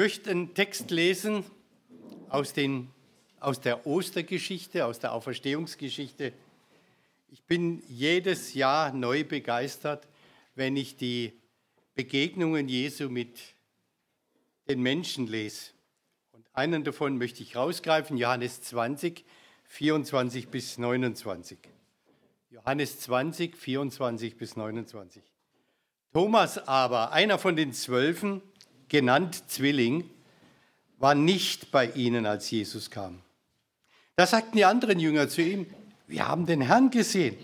möchte 0.00 0.30
einen 0.30 0.54
Text 0.54 0.92
lesen 0.92 1.44
aus, 2.28 2.52
den, 2.52 2.88
aus 3.40 3.60
der 3.60 3.84
Ostergeschichte, 3.84 4.86
aus 4.86 5.00
der 5.00 5.12
Auferstehungsgeschichte. 5.12 6.32
Ich 7.32 7.42
bin 7.42 7.82
jedes 7.88 8.54
Jahr 8.54 8.92
neu 8.92 9.24
begeistert, 9.24 10.06
wenn 10.54 10.76
ich 10.76 10.96
die 10.96 11.32
Begegnungen 11.96 12.68
Jesu 12.68 13.08
mit 13.08 13.40
den 14.68 14.82
Menschen 14.82 15.26
lese. 15.26 15.72
Und 16.30 16.46
einen 16.52 16.84
davon 16.84 17.18
möchte 17.18 17.42
ich 17.42 17.56
rausgreifen, 17.56 18.16
Johannes 18.16 18.62
20, 18.62 19.24
24 19.64 20.46
bis 20.46 20.78
29. 20.78 21.58
Johannes 22.52 23.00
20, 23.00 23.56
24 23.56 24.36
bis 24.36 24.54
29. 24.54 25.24
Thomas 26.12 26.56
aber, 26.68 27.10
einer 27.10 27.40
von 27.40 27.56
den 27.56 27.72
Zwölfen, 27.72 28.42
genannt 28.88 29.42
Zwilling, 29.48 30.08
war 30.98 31.14
nicht 31.14 31.70
bei 31.70 31.90
ihnen, 31.90 32.26
als 32.26 32.50
Jesus 32.50 32.90
kam. 32.90 33.20
Da 34.16 34.26
sagten 34.26 34.56
die 34.56 34.64
anderen 34.64 34.98
Jünger 34.98 35.28
zu 35.28 35.42
ihm, 35.42 35.66
wir 36.06 36.26
haben 36.26 36.46
den 36.46 36.60
Herrn 36.60 36.90
gesehen. 36.90 37.36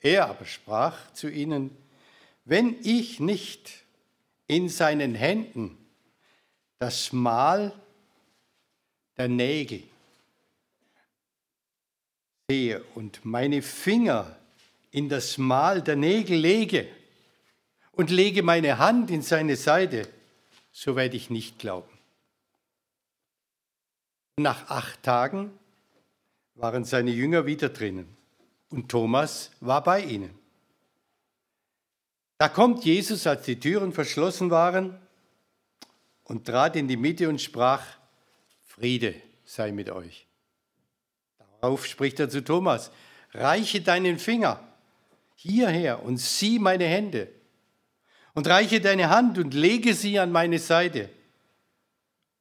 Er 0.00 0.28
aber 0.28 0.44
sprach 0.44 1.12
zu 1.12 1.28
ihnen, 1.28 1.70
wenn 2.44 2.76
ich 2.82 3.20
nicht 3.20 3.84
in 4.46 4.68
seinen 4.68 5.14
Händen 5.14 5.78
das 6.78 7.12
Mal 7.12 7.72
der 9.16 9.28
Nägel 9.28 9.82
sehe 12.50 12.82
und 12.94 13.24
meine 13.24 13.62
Finger 13.62 14.36
in 14.90 15.08
das 15.08 15.38
Mal 15.38 15.80
der 15.80 15.96
Nägel 15.96 16.38
lege 16.38 16.88
und 17.92 18.10
lege 18.10 18.42
meine 18.42 18.78
Hand 18.78 19.10
in 19.10 19.22
seine 19.22 19.56
Seite, 19.56 20.08
so 20.74 20.96
werde 20.96 21.16
ich 21.16 21.30
nicht 21.30 21.60
glauben. 21.60 21.88
Nach 24.36 24.68
acht 24.68 25.02
Tagen 25.04 25.56
waren 26.56 26.84
seine 26.84 27.12
Jünger 27.12 27.46
wieder 27.46 27.68
drinnen 27.68 28.16
und 28.70 28.90
Thomas 28.90 29.52
war 29.60 29.84
bei 29.84 30.00
ihnen. 30.00 30.36
Da 32.38 32.48
kommt 32.48 32.84
Jesus, 32.84 33.26
als 33.28 33.44
die 33.44 33.60
Türen 33.60 33.92
verschlossen 33.92 34.50
waren, 34.50 34.98
und 36.24 36.46
trat 36.46 36.74
in 36.74 36.88
die 36.88 36.96
Mitte 36.96 37.28
und 37.28 37.40
sprach, 37.40 37.84
Friede 38.66 39.14
sei 39.44 39.72
mit 39.72 39.90
euch. 39.90 40.26
Darauf 41.60 41.86
spricht 41.86 42.18
er 42.18 42.30
zu 42.30 42.42
Thomas, 42.42 42.90
reiche 43.32 43.82
deinen 43.82 44.18
Finger 44.18 44.66
hierher 45.36 46.02
und 46.02 46.16
sieh 46.16 46.58
meine 46.58 46.86
Hände 46.86 47.28
und 48.34 48.46
reiche 48.48 48.80
deine 48.80 49.08
Hand 49.08 49.38
und 49.38 49.54
lege 49.54 49.94
sie 49.94 50.18
an 50.18 50.32
meine 50.32 50.58
Seite. 50.58 51.08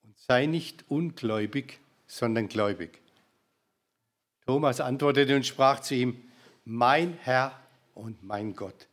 Und 0.04 0.18
sei 0.18 0.48
nicht 0.48 0.86
ungläubig, 0.90 1.80
sondern 2.08 2.50
gläubig. 2.50 3.00
Thomas 4.46 4.82
antwortete 4.82 5.36
und 5.36 5.46
sprach 5.46 5.80
zu 5.80 5.96
ihm, 5.96 6.22
mein 6.66 7.18
Herr 7.22 7.58
und 7.94 8.24
mein 8.24 8.56
Gott. 8.56 8.88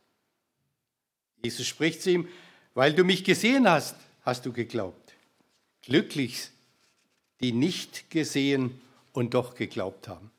Jesus 1.43 1.67
spricht 1.67 2.01
zu 2.01 2.11
ihm, 2.11 2.27
weil 2.73 2.93
du 2.93 3.03
mich 3.03 3.23
gesehen 3.23 3.69
hast, 3.69 3.95
hast 4.21 4.45
du 4.45 4.53
geglaubt. 4.53 5.13
Glücklich, 5.81 6.49
die 7.41 7.51
nicht 7.51 8.09
gesehen 8.11 8.79
und 9.13 9.33
doch 9.33 9.55
geglaubt 9.55 10.07
haben. 10.07 10.31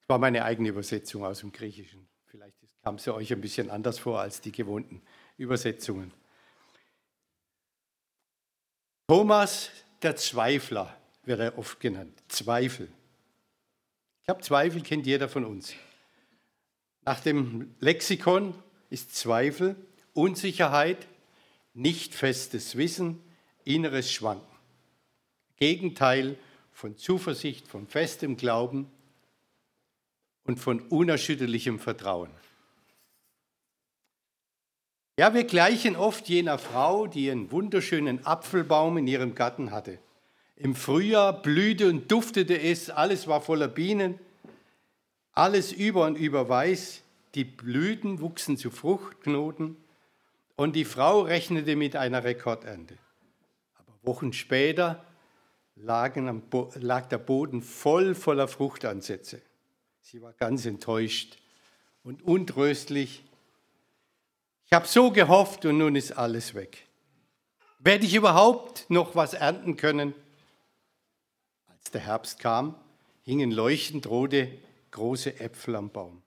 Das 0.00 0.08
war 0.08 0.18
meine 0.18 0.44
eigene 0.44 0.70
Übersetzung 0.70 1.24
aus 1.24 1.40
dem 1.40 1.52
Griechischen. 1.52 2.08
Vielleicht 2.26 2.56
kam 2.82 2.98
sie 2.98 3.14
euch 3.14 3.32
ein 3.32 3.40
bisschen 3.40 3.70
anders 3.70 3.98
vor 3.98 4.20
als 4.20 4.40
die 4.40 4.52
gewohnten 4.52 5.02
Übersetzungen. 5.38 6.12
Thomas 9.06 9.70
der 10.02 10.16
Zweifler 10.16 10.94
wird 11.24 11.40
er 11.40 11.56
oft 11.56 11.80
genannt. 11.80 12.22
Zweifel. 12.28 12.88
Ich 14.22 14.28
habe 14.28 14.42
Zweifel, 14.42 14.82
kennt 14.82 15.06
jeder 15.06 15.28
von 15.28 15.46
uns. 15.46 15.72
Nach 17.06 17.20
dem 17.20 17.74
Lexikon 17.80 18.54
ist 18.90 19.16
Zweifel 19.16 19.76
Unsicherheit, 20.18 21.06
nicht 21.74 22.12
festes 22.12 22.76
Wissen, 22.76 23.22
inneres 23.64 24.10
Schwanken. 24.10 24.44
Gegenteil 25.56 26.36
von 26.72 26.96
Zuversicht, 26.96 27.68
von 27.68 27.86
festem 27.86 28.36
Glauben 28.36 28.90
und 30.42 30.58
von 30.58 30.80
unerschütterlichem 30.80 31.78
Vertrauen. 31.78 32.30
Ja, 35.18 35.34
wir 35.34 35.42
gleichen 35.42 35.96
oft 35.96 36.28
jener 36.28 36.58
Frau, 36.58 37.08
die 37.08 37.28
einen 37.28 37.50
wunderschönen 37.50 38.24
Apfelbaum 38.24 38.98
in 38.98 39.08
ihrem 39.08 39.34
Garten 39.34 39.72
hatte. 39.72 39.98
Im 40.54 40.76
Frühjahr 40.76 41.42
blühte 41.42 41.88
und 41.88 42.08
duftete 42.12 42.56
es, 42.56 42.88
alles 42.88 43.26
war 43.26 43.40
voller 43.40 43.66
Bienen, 43.66 44.20
alles 45.32 45.72
über 45.72 46.06
und 46.06 46.14
über 46.14 46.48
weiß, 46.48 47.02
die 47.34 47.42
Blüten 47.42 48.20
wuchsen 48.20 48.56
zu 48.56 48.70
Fruchtknoten 48.70 49.76
und 50.54 50.76
die 50.76 50.84
Frau 50.84 51.22
rechnete 51.22 51.74
mit 51.74 51.96
einer 51.96 52.22
Rekordernte. 52.22 52.96
Aber 53.74 53.94
Wochen 54.04 54.32
später 54.32 55.04
lag 55.74 56.14
der 56.14 57.18
Boden 57.18 57.62
voll 57.62 58.14
voller 58.14 58.46
Fruchtansätze. 58.46 59.42
Sie 60.00 60.22
war 60.22 60.32
ganz 60.34 60.64
enttäuscht 60.64 61.38
und 62.04 62.22
untröstlich 62.22 63.24
ich 64.70 64.74
habe 64.74 64.86
so 64.86 65.10
gehofft 65.10 65.64
und 65.64 65.78
nun 65.78 65.96
ist 65.96 66.12
alles 66.12 66.52
weg. 66.52 66.86
Werde 67.78 68.04
ich 68.04 68.14
überhaupt 68.14 68.84
noch 68.90 69.16
was 69.16 69.32
ernten 69.32 69.78
können? 69.78 70.12
Als 71.68 71.90
der 71.90 72.02
Herbst 72.02 72.38
kam, 72.38 72.74
hingen 73.22 73.50
leuchtend 73.50 74.06
rote 74.08 74.52
große 74.90 75.40
Äpfel 75.40 75.74
am 75.74 75.90
Baum. 75.90 76.22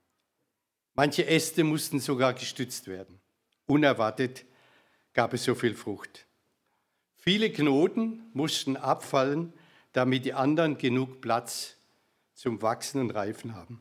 Manche 0.94 1.24
Äste 1.24 1.62
mussten 1.62 2.00
sogar 2.00 2.34
gestützt 2.34 2.88
werden. 2.88 3.20
Unerwartet 3.66 4.44
gab 5.12 5.34
es 5.34 5.44
so 5.44 5.54
viel 5.54 5.76
Frucht. 5.76 6.26
Viele 7.18 7.52
Knoten 7.52 8.28
mussten 8.32 8.76
abfallen, 8.76 9.52
damit 9.92 10.24
die 10.24 10.34
anderen 10.34 10.78
genug 10.78 11.20
Platz 11.20 11.76
zum 12.34 12.60
Wachsen 12.60 13.00
und 13.00 13.12
Reifen 13.12 13.54
haben. 13.54 13.80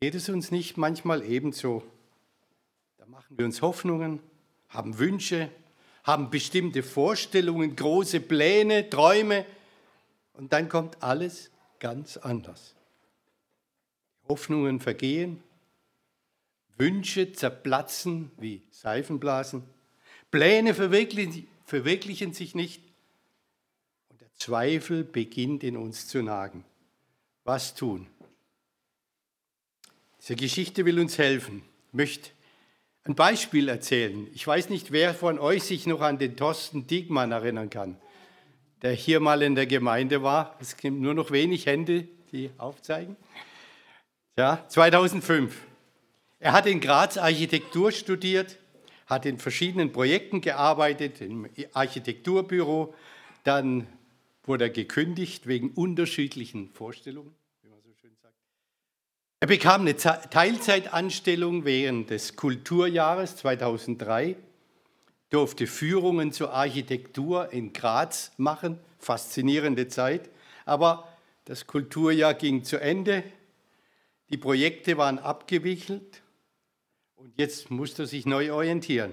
Geht 0.00 0.14
es 0.14 0.28
uns 0.28 0.52
nicht 0.52 0.76
manchmal 0.76 1.24
ebenso? 1.24 1.82
Machen 3.14 3.38
wir 3.38 3.44
uns 3.44 3.62
Hoffnungen, 3.62 4.18
haben 4.70 4.98
Wünsche, 4.98 5.48
haben 6.02 6.30
bestimmte 6.30 6.82
Vorstellungen, 6.82 7.76
große 7.76 8.18
Pläne, 8.18 8.90
Träume 8.90 9.46
und 10.32 10.52
dann 10.52 10.68
kommt 10.68 11.00
alles 11.00 11.52
ganz 11.78 12.16
anders. 12.16 12.74
Hoffnungen 14.26 14.80
vergehen, 14.80 15.40
Wünsche 16.76 17.32
zerplatzen 17.32 18.32
wie 18.36 18.62
Seifenblasen, 18.72 19.62
Pläne 20.32 20.74
verwirklichen, 20.74 21.46
verwirklichen 21.66 22.32
sich 22.32 22.56
nicht 22.56 22.82
und 24.08 24.20
der 24.20 24.34
Zweifel 24.34 25.04
beginnt 25.04 25.62
in 25.62 25.76
uns 25.76 26.08
zu 26.08 26.20
nagen. 26.20 26.64
Was 27.44 27.76
tun? 27.76 28.08
Diese 30.18 30.34
Geschichte 30.34 30.84
will 30.84 30.98
uns 30.98 31.16
helfen, 31.16 31.62
möchte 31.92 32.30
ein 33.04 33.14
Beispiel 33.14 33.68
erzählen. 33.68 34.26
Ich 34.32 34.46
weiß 34.46 34.70
nicht, 34.70 34.90
wer 34.90 35.14
von 35.14 35.38
euch 35.38 35.64
sich 35.64 35.86
noch 35.86 36.00
an 36.00 36.18
den 36.18 36.36
Thorsten 36.36 36.86
Diekmann 36.86 37.32
erinnern 37.32 37.68
kann, 37.68 37.96
der 38.82 38.92
hier 38.92 39.20
mal 39.20 39.42
in 39.42 39.54
der 39.54 39.66
Gemeinde 39.66 40.22
war. 40.22 40.56
Es 40.58 40.76
gibt 40.76 40.96
nur 40.96 41.14
noch 41.14 41.30
wenig 41.30 41.66
Hände, 41.66 42.08
die 42.32 42.50
aufzeigen. 42.56 43.16
Ja, 44.36 44.64
2005. 44.68 45.54
Er 46.40 46.52
hat 46.52 46.66
in 46.66 46.80
Graz 46.80 47.16
Architektur 47.16 47.92
studiert, 47.92 48.58
hat 49.06 49.26
in 49.26 49.38
verschiedenen 49.38 49.92
Projekten 49.92 50.40
gearbeitet, 50.40 51.20
im 51.20 51.48
Architekturbüro. 51.72 52.94
Dann 53.44 53.86
wurde 54.44 54.64
er 54.64 54.70
gekündigt 54.70 55.46
wegen 55.46 55.70
unterschiedlichen 55.70 56.70
Vorstellungen. 56.70 57.34
Er 59.44 59.48
bekam 59.48 59.82
eine 59.82 59.94
Teilzeitanstellung 59.94 61.66
während 61.66 62.08
des 62.08 62.34
Kulturjahres 62.34 63.36
2003, 63.36 64.36
durfte 65.28 65.66
Führungen 65.66 66.32
zur 66.32 66.54
Architektur 66.54 67.52
in 67.52 67.74
Graz 67.74 68.32
machen, 68.38 68.78
faszinierende 68.98 69.88
Zeit, 69.88 70.30
aber 70.64 71.06
das 71.44 71.66
Kulturjahr 71.66 72.32
ging 72.32 72.64
zu 72.64 72.80
Ende, 72.80 73.22
die 74.30 74.38
Projekte 74.38 74.96
waren 74.96 75.18
abgewickelt 75.18 76.22
und 77.14 77.36
jetzt 77.36 77.70
musste 77.70 78.04
er 78.04 78.06
sich 78.06 78.24
neu 78.24 78.50
orientieren. 78.50 79.12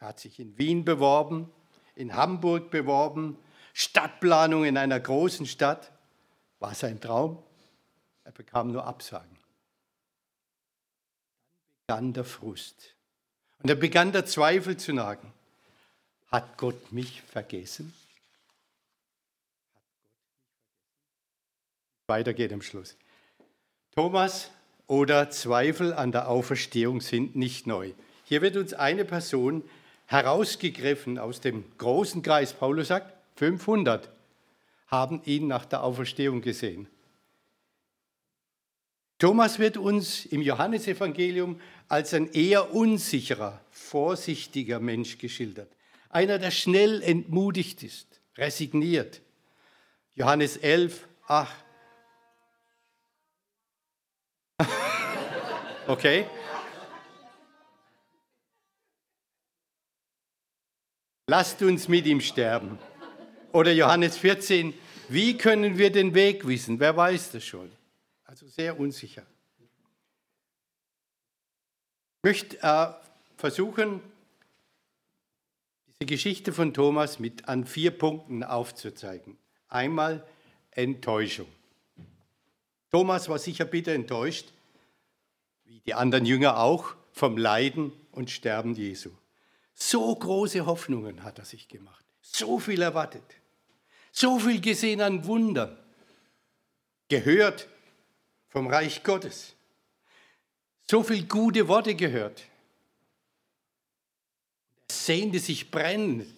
Er 0.00 0.08
hat 0.08 0.20
sich 0.20 0.38
in 0.38 0.58
Wien 0.58 0.84
beworben, 0.84 1.50
in 1.94 2.14
Hamburg 2.14 2.70
beworben, 2.70 3.38
Stadtplanung 3.72 4.66
in 4.66 4.76
einer 4.76 5.00
großen 5.00 5.46
Stadt. 5.46 5.92
War 6.58 6.74
sein 6.74 7.00
Traum? 7.00 7.42
Er 8.24 8.32
bekam 8.32 8.70
nur 8.70 8.86
Absagen 8.86 9.41
begann 11.92 12.14
der 12.14 12.24
Frust. 12.24 12.94
Und 13.60 13.68
da 13.68 13.74
begann 13.74 14.12
der 14.12 14.24
Zweifel 14.24 14.78
zu 14.78 14.94
nagen. 14.94 15.30
Hat 16.28 16.56
Gott 16.56 16.90
mich 16.90 17.20
vergessen? 17.20 17.92
Weiter 22.06 22.32
geht 22.32 22.50
am 22.50 22.62
Schluss. 22.62 22.96
Thomas 23.94 24.50
oder 24.86 25.28
Zweifel 25.28 25.92
an 25.92 26.12
der 26.12 26.28
Auferstehung 26.28 27.02
sind 27.02 27.36
nicht 27.36 27.66
neu. 27.66 27.92
Hier 28.24 28.40
wird 28.40 28.56
uns 28.56 28.72
eine 28.72 29.04
Person 29.04 29.62
herausgegriffen 30.06 31.18
aus 31.18 31.42
dem 31.42 31.62
großen 31.76 32.22
Kreis. 32.22 32.54
Paulus 32.54 32.88
sagt, 32.88 33.12
500 33.36 34.08
haben 34.86 35.20
ihn 35.26 35.46
nach 35.46 35.66
der 35.66 35.82
Auferstehung 35.82 36.40
gesehen. 36.40 36.88
Thomas 39.22 39.60
wird 39.60 39.76
uns 39.76 40.26
im 40.26 40.42
Johannesevangelium 40.42 41.60
als 41.86 42.12
ein 42.12 42.32
eher 42.32 42.74
unsicherer, 42.74 43.60
vorsichtiger 43.70 44.80
Mensch 44.80 45.16
geschildert. 45.18 45.70
Einer, 46.10 46.40
der 46.40 46.50
schnell 46.50 47.00
entmutigt 47.02 47.84
ist, 47.84 48.20
resigniert. 48.36 49.20
Johannes 50.16 50.56
11, 50.56 51.06
ach. 51.28 51.54
okay. 55.86 56.26
Lasst 61.28 61.62
uns 61.62 61.86
mit 61.86 62.06
ihm 62.06 62.20
sterben. 62.20 62.76
Oder 63.52 63.70
Johannes 63.70 64.18
14, 64.18 64.74
wie 65.08 65.38
können 65.38 65.78
wir 65.78 65.92
den 65.92 66.12
Weg 66.12 66.44
wissen? 66.44 66.80
Wer 66.80 66.96
weiß 66.96 67.30
das 67.30 67.44
schon? 67.44 67.70
Also 68.32 68.48
sehr 68.48 68.80
unsicher. 68.80 69.26
Ich 72.16 72.22
möchte 72.22 72.62
äh, 72.62 72.86
versuchen, 73.36 74.00
diese 75.86 76.06
Geschichte 76.06 76.54
von 76.54 76.72
Thomas 76.72 77.18
mit 77.18 77.46
an 77.46 77.66
vier 77.66 77.90
Punkten 77.90 78.42
aufzuzeigen. 78.42 79.36
Einmal 79.68 80.26
Enttäuschung. 80.70 81.46
Thomas 82.90 83.28
war 83.28 83.38
sicher 83.38 83.66
bitter 83.66 83.92
enttäuscht, 83.92 84.54
wie 85.64 85.80
die 85.80 85.92
anderen 85.92 86.24
Jünger 86.24 86.56
auch, 86.56 86.94
vom 87.12 87.36
Leiden 87.36 87.92
und 88.12 88.30
Sterben 88.30 88.74
Jesu. 88.74 89.10
So 89.74 90.14
große 90.14 90.64
Hoffnungen 90.64 91.22
hat 91.22 91.38
er 91.38 91.44
sich 91.44 91.68
gemacht, 91.68 92.06
so 92.22 92.58
viel 92.58 92.80
erwartet. 92.80 93.24
So 94.10 94.38
viel 94.38 94.62
gesehen 94.62 95.02
an 95.02 95.26
Wundern, 95.26 95.76
gehört 97.10 97.68
vom 98.52 98.66
Reich 98.66 99.02
Gottes. 99.02 99.54
So 100.82 101.02
viel 101.02 101.24
gute 101.24 101.68
Worte 101.68 101.94
gehört. 101.94 102.42
Er 104.88 104.94
sehnte 104.94 105.38
sich 105.38 105.70
brennend 105.70 106.28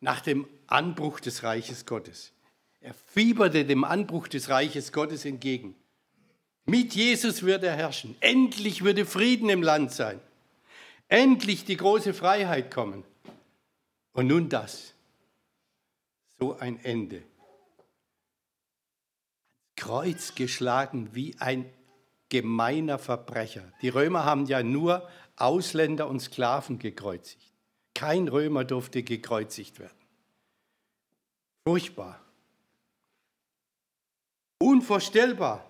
nach 0.00 0.20
dem 0.20 0.46
Anbruch 0.66 1.18
des 1.18 1.42
Reiches 1.42 1.86
Gottes. 1.86 2.32
Er 2.82 2.92
fieberte 2.92 3.64
dem 3.64 3.84
Anbruch 3.84 4.28
des 4.28 4.50
Reiches 4.50 4.92
Gottes 4.92 5.24
entgegen. 5.24 5.74
Mit 6.66 6.94
Jesus 6.94 7.42
würde 7.42 7.68
er 7.68 7.76
herrschen. 7.76 8.16
Endlich 8.20 8.84
würde 8.84 9.06
Frieden 9.06 9.48
im 9.48 9.62
Land 9.62 9.92
sein. 9.92 10.20
Endlich 11.08 11.64
die 11.64 11.78
große 11.78 12.12
Freiheit 12.12 12.70
kommen. 12.70 13.02
Und 14.12 14.26
nun 14.26 14.50
das 14.50 14.92
so 16.38 16.58
ein 16.58 16.78
Ende. 16.84 17.22
Kreuz 19.82 20.36
geschlagen 20.36 21.12
wie 21.12 21.34
ein 21.40 21.68
gemeiner 22.28 23.00
Verbrecher. 23.00 23.72
Die 23.82 23.88
Römer 23.88 24.24
haben 24.24 24.46
ja 24.46 24.62
nur 24.62 25.08
Ausländer 25.34 26.06
und 26.06 26.20
Sklaven 26.20 26.78
gekreuzigt. 26.78 27.52
Kein 27.92 28.28
Römer 28.28 28.64
durfte 28.64 29.02
gekreuzigt 29.02 29.80
werden. 29.80 29.98
Furchtbar. 31.66 32.20
Unvorstellbar. 34.60 35.68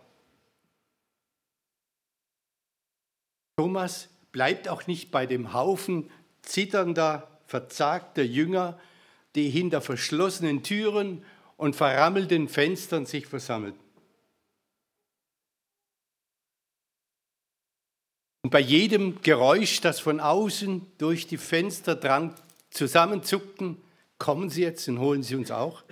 Thomas 3.57 4.11
bleibt 4.31 4.69
auch 4.69 4.87
nicht 4.87 5.11
bei 5.11 5.25
dem 5.25 5.55
Haufen 5.55 6.11
zitternder, 6.43 7.41
verzagter 7.47 8.25
Jünger, 8.25 8.79
die 9.37 9.49
hinter 9.49 9.81
verschlossenen 9.81 10.63
Türen 10.63 11.25
und 11.57 11.77
verrammelten 11.77 12.51
Fenstern 12.51 13.07
sich 13.07 13.27
versammelten. 13.27 13.82
Bei 18.53 18.61
jedem 18.61 19.21
Geräusch, 19.23 19.81
das 19.81 19.99
von 19.99 20.21
außen 20.21 20.87
durch 20.99 21.27
die 21.27 21.37
Fenster 21.37 21.97
drang, 21.97 22.35
zusammenzuckten, 22.71 23.79
kommen 24.19 24.49
Sie 24.49 24.63
jetzt 24.63 24.89
und 24.89 25.01
holen 25.01 25.25
Sie 25.25 25.35
uns 25.35 25.51
auch. 25.51 25.83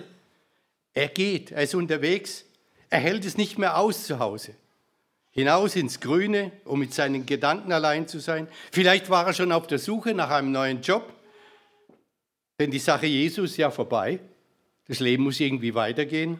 Er 0.94 1.08
geht, 1.08 1.50
er 1.50 1.64
ist 1.64 1.74
unterwegs, 1.74 2.44
er 2.88 3.00
hält 3.00 3.24
es 3.24 3.36
nicht 3.36 3.58
mehr 3.58 3.76
aus 3.76 4.04
zu 4.04 4.20
Hause. 4.20 4.54
Hinaus 5.32 5.74
ins 5.74 5.98
Grüne, 5.98 6.52
um 6.64 6.78
mit 6.78 6.94
seinen 6.94 7.26
Gedanken 7.26 7.72
allein 7.72 8.06
zu 8.06 8.20
sein. 8.20 8.46
Vielleicht 8.70 9.10
war 9.10 9.26
er 9.26 9.32
schon 9.32 9.50
auf 9.50 9.66
der 9.66 9.78
Suche 9.78 10.14
nach 10.14 10.30
einem 10.30 10.52
neuen 10.52 10.82
Job 10.82 11.12
denn 12.60 12.70
die 12.70 12.78
Sache 12.78 13.06
Jesus 13.06 13.52
ist 13.52 13.56
ja 13.56 13.70
vorbei. 13.70 14.20
Das 14.86 15.00
Leben 15.00 15.22
muss 15.22 15.40
irgendwie 15.40 15.74
weitergehen. 15.74 16.38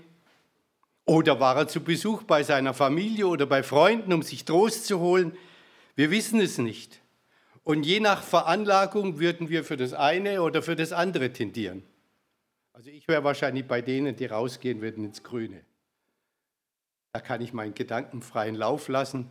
Oder 1.07 1.41
war 1.41 1.57
er 1.57 1.67
zu 1.67 1.81
Besuch 1.81 2.25
bei 2.25 2.43
seiner 2.43 2.75
Familie 2.75 3.27
oder 3.27 3.47
bei 3.47 3.63
Freunden, 3.63 4.13
um 4.13 4.23
sich 4.23 4.45
Trost 4.45 4.85
zu 4.85 5.01
holen? 5.01 5.33
Wir 5.97 6.11
wissen 6.11 6.41
es 6.41 6.59
nicht. 6.59 7.03
Und 7.63 7.85
je 7.85 8.01
nach 8.01 8.23
Veranlagung 8.23 9.19
würden 9.19 9.49
wir 9.49 9.65
für 9.65 9.77
das 9.77 9.93
eine 9.93 10.43
oder 10.43 10.63
für 10.63 10.77
das 10.77 10.93
andere 10.93 11.33
tendieren. 11.33 11.83
Also 12.73 12.91
ich 12.91 13.07
wäre 13.09 13.25
wahrscheinlich 13.25 13.67
bei 13.67 13.83
denen, 13.83 14.17
die 14.17 14.27
rausgehen 14.27 14.81
würden 14.81 15.05
ins 15.05 15.23
Grüne. 15.23 15.65
Da 17.13 17.21
kann 17.21 17.41
ich 17.41 17.53
meinen 17.53 17.75
Gedanken 17.75 18.23
freien 18.23 18.55
Lauf 18.55 18.89
lassen. 18.89 19.29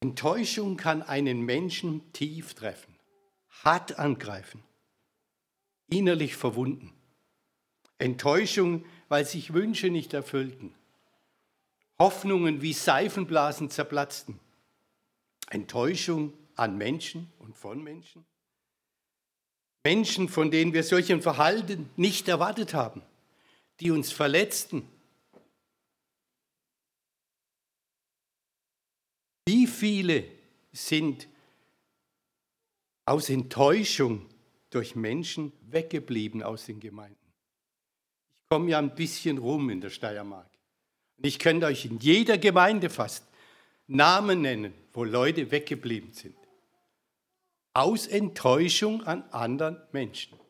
Enttäuschung 0.00 0.78
kann 0.78 1.02
einen 1.02 1.42
Menschen 1.42 2.10
tief 2.12 2.54
treffen, 2.54 2.96
hart 3.64 3.98
angreifen, 3.98 4.62
innerlich 5.88 6.36
verwunden. 6.36 6.92
Enttäuschung, 7.98 8.86
weil 9.08 9.26
sich 9.26 9.52
Wünsche 9.52 9.90
nicht 9.90 10.14
erfüllten. 10.14 10.74
Hoffnungen 12.00 12.62
wie 12.62 12.72
Seifenblasen 12.72 13.70
zerplatzten. 13.70 14.40
Enttäuschung 15.50 16.32
an 16.56 16.76
Menschen 16.76 17.32
und 17.38 17.56
von 17.56 17.84
Menschen. 17.84 18.24
Menschen, 19.84 20.28
von 20.28 20.50
denen 20.50 20.72
wir 20.72 20.82
solchen 20.82 21.22
Verhalten 21.22 21.90
nicht 21.96 22.26
erwartet 22.28 22.74
haben, 22.74 23.02
die 23.78 23.92
uns 23.92 24.10
verletzten, 24.10 24.88
Wie 29.50 29.66
viele 29.66 30.24
sind 30.70 31.26
aus 33.04 33.30
Enttäuschung 33.30 34.28
durch 34.70 34.94
Menschen 34.94 35.52
weggeblieben 35.62 36.44
aus 36.44 36.66
den 36.66 36.78
Gemeinden? 36.78 37.18
Ich 38.44 38.48
komme 38.48 38.70
ja 38.70 38.78
ein 38.78 38.94
bisschen 38.94 39.38
rum 39.38 39.68
in 39.70 39.80
der 39.80 39.90
Steiermark. 39.90 40.49
Und 41.20 41.26
ich 41.26 41.38
könnte 41.38 41.66
euch 41.66 41.84
in 41.84 41.98
jeder 41.98 42.38
Gemeinde 42.38 42.88
fast 42.88 43.26
Namen 43.86 44.40
nennen, 44.40 44.72
wo 44.94 45.04
Leute 45.04 45.50
weggeblieben 45.50 46.14
sind. 46.14 46.34
Aus 47.74 48.06
Enttäuschung 48.06 49.02
an 49.04 49.24
anderen 49.30 49.82
Menschen. 49.92 50.40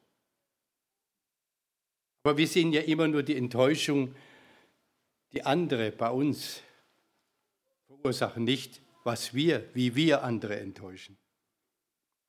Aber 2.23 2.37
wir 2.37 2.47
sehen 2.47 2.73
ja 2.73 2.83
immer 2.83 3.09
nur 3.09 3.25
die 3.25 3.35
Enttäuschung, 3.35 4.15
die 5.33 5.45
andere 5.45 5.91
bei 5.91 6.09
uns 6.09 6.63
verursachen, 7.89 8.45
nicht 8.45 8.81
was 9.03 9.35
wir, 9.35 9.69
wie 9.75 9.97
wir 9.97 10.23
andere 10.23 10.61
enttäuschen. 10.61 11.19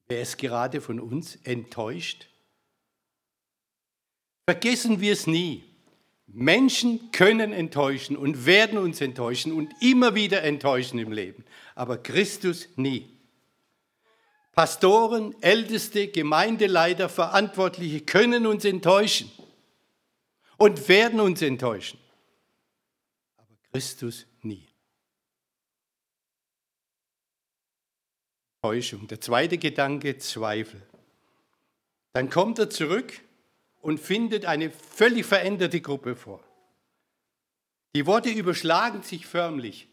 Wer 0.08 0.24
ist 0.24 0.40
gerade 0.40 0.82
von 0.82 1.00
uns 1.00 1.36
enttäuscht? 1.44 2.28
Vergessen 4.50 5.00
wir 5.00 5.14
es 5.14 5.28
nie. 5.28 5.71
Menschen 6.34 7.12
können 7.12 7.52
enttäuschen 7.54 8.16
und 8.16 8.46
werden 8.46 8.78
uns 8.78 9.02
enttäuschen 9.02 9.52
und 9.52 9.74
immer 9.82 10.16
wieder 10.16 10.44
enttäuschen 10.44 11.00
im 11.00 11.12
Leben, 11.12 11.44
aber 11.76 11.98
Christus 11.98 12.70
nie. 12.76 13.18
Pastoren, 14.54 15.36
Älteste, 15.42 16.10
Gemeindeleiter, 16.10 17.10
Verantwortliche 17.10 18.02
können 18.02 18.46
uns 18.46 18.66
enttäuschen 18.66 19.32
und 20.58 20.88
werden 20.88 21.20
uns 21.20 21.42
enttäuschen, 21.42 22.00
aber 23.38 23.56
Christus 23.72 24.26
nie. 24.42 24.68
Täuschung. 28.62 29.08
Der 29.08 29.20
zweite 29.20 29.58
Gedanke, 29.58 30.18
Zweifel. 30.20 30.82
Dann 32.14 32.30
kommt 32.30 32.60
er 32.60 32.70
zurück 32.70 33.22
und 33.82 34.00
findet 34.00 34.46
eine 34.46 34.72
völlig 34.72 35.26
veränderte 35.26 35.82
Gruppe 35.82 36.16
vor. 36.16 36.44
Die 37.96 38.06
Worte 38.06 38.30
überschlagen 38.30 39.04
sich 39.04 39.26
förmlich, 39.26 39.88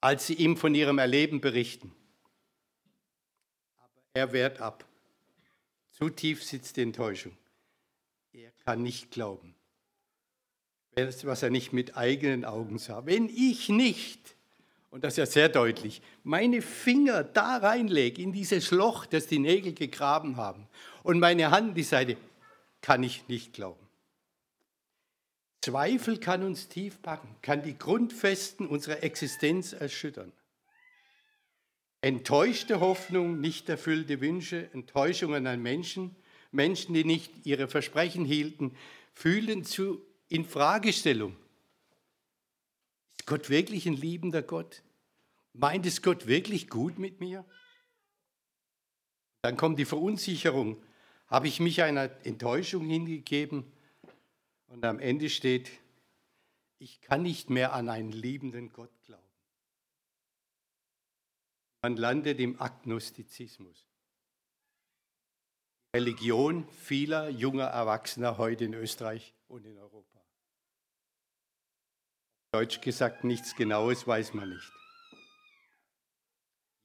als 0.00 0.26
sie 0.26 0.34
ihm 0.34 0.56
von 0.56 0.74
ihrem 0.74 0.98
Erleben 0.98 1.40
berichten. 1.40 1.92
Er 4.14 4.32
wehrt 4.32 4.60
ab. 4.60 4.84
Zu 5.88 6.10
tief 6.10 6.44
sitzt 6.44 6.76
die 6.76 6.82
Enttäuschung. 6.82 7.36
Er 8.32 8.52
kann 8.64 8.82
nicht 8.82 9.10
glauben, 9.10 9.56
was 10.94 11.42
er 11.42 11.50
nicht 11.50 11.72
mit 11.72 11.96
eigenen 11.96 12.44
Augen 12.44 12.78
sah. 12.78 13.04
Wenn 13.04 13.28
ich 13.28 13.68
nicht, 13.68 14.36
und 14.90 15.04
das 15.04 15.14
ist 15.14 15.18
ja 15.18 15.26
sehr 15.26 15.48
deutlich, 15.48 16.00
meine 16.24 16.62
Finger 16.62 17.22
da 17.22 17.58
reinlege 17.58 18.22
in 18.22 18.32
dieses 18.32 18.70
Loch, 18.70 19.06
das 19.06 19.26
die 19.26 19.38
Nägel 19.38 19.74
gegraben 19.74 20.36
haben, 20.36 20.66
und 21.02 21.18
meine 21.18 21.50
Hand 21.50 21.76
die 21.76 21.82
Seite, 21.82 22.16
kann 22.80 23.02
ich 23.02 23.28
nicht 23.28 23.52
glauben. 23.52 23.88
Zweifel 25.60 26.18
kann 26.18 26.44
uns 26.44 26.68
tief 26.68 27.02
packen, 27.02 27.28
kann 27.42 27.62
die 27.62 27.76
Grundfesten 27.76 28.66
unserer 28.66 29.02
Existenz 29.02 29.72
erschüttern. 29.72 30.32
Enttäuschte 32.00 32.78
Hoffnung, 32.78 33.40
nicht 33.40 33.68
erfüllte 33.68 34.20
Wünsche, 34.20 34.70
Enttäuschungen 34.72 35.46
an 35.48 35.60
Menschen, 35.60 36.14
Menschen, 36.52 36.94
die 36.94 37.04
nicht 37.04 37.44
ihre 37.44 37.68
Versprechen 37.68 38.24
hielten, 38.24 38.76
fühlen 39.12 39.64
zu 39.64 40.00
Infragestellung. 40.28 41.36
Gott 43.28 43.50
wirklich 43.50 43.86
ein 43.86 43.92
liebender 43.92 44.42
Gott? 44.42 44.82
Meint 45.52 45.84
es 45.84 46.00
Gott 46.00 46.26
wirklich 46.26 46.68
gut 46.68 46.98
mit 46.98 47.20
mir? 47.20 47.44
Dann 49.42 49.58
kommt 49.58 49.78
die 49.78 49.84
Verunsicherung. 49.84 50.82
Habe 51.26 51.46
ich 51.46 51.60
mich 51.60 51.82
einer 51.82 52.10
Enttäuschung 52.24 52.86
hingegeben? 52.86 53.70
Und 54.68 54.82
am 54.86 54.98
Ende 54.98 55.28
steht, 55.28 55.70
ich 56.78 57.02
kann 57.02 57.22
nicht 57.22 57.50
mehr 57.50 57.74
an 57.74 57.90
einen 57.90 58.12
liebenden 58.12 58.72
Gott 58.72 58.90
glauben. 59.04 59.22
Man 61.82 61.98
landet 61.98 62.40
im 62.40 62.58
Agnostizismus. 62.58 63.86
Religion 65.94 66.66
vieler 66.70 67.28
junger 67.28 67.66
Erwachsener 67.66 68.38
heute 68.38 68.64
in 68.64 68.72
Österreich 68.72 69.34
und 69.48 69.66
in 69.66 69.76
Europa. 69.76 70.17
Deutsch 72.52 72.80
gesagt, 72.80 73.24
nichts 73.24 73.54
Genaues 73.54 74.06
weiß 74.06 74.34
man 74.34 74.50
nicht. 74.50 74.72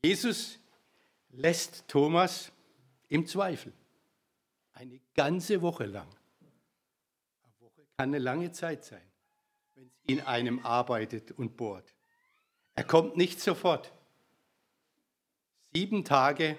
Jesus 0.03 0.59
lässt 1.29 1.87
Thomas 1.87 2.51
im 3.09 3.25
Zweifel 3.25 3.73
eine 4.73 4.99
ganze 5.13 5.61
Woche 5.61 5.85
lang 5.85 6.07
kann 7.97 8.09
eine 8.09 8.19
lange 8.19 8.51
Zeit 8.51 8.83
sein, 8.83 9.01
wenn 9.75 9.85
es 9.85 9.93
in 10.07 10.19
einem 10.21 10.65
arbeitet 10.65 11.31
und 11.31 11.57
bohrt. 11.57 11.93
Er 12.75 12.83
kommt 12.83 13.17
nicht 13.17 13.39
sofort. 13.39 13.91
Sieben 15.73 16.03
Tage, 16.03 16.57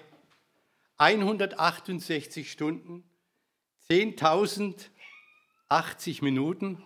168 0.97 2.51
Stunden, 2.51 3.03
10.080 3.89 6.23
Minuten 6.23 6.81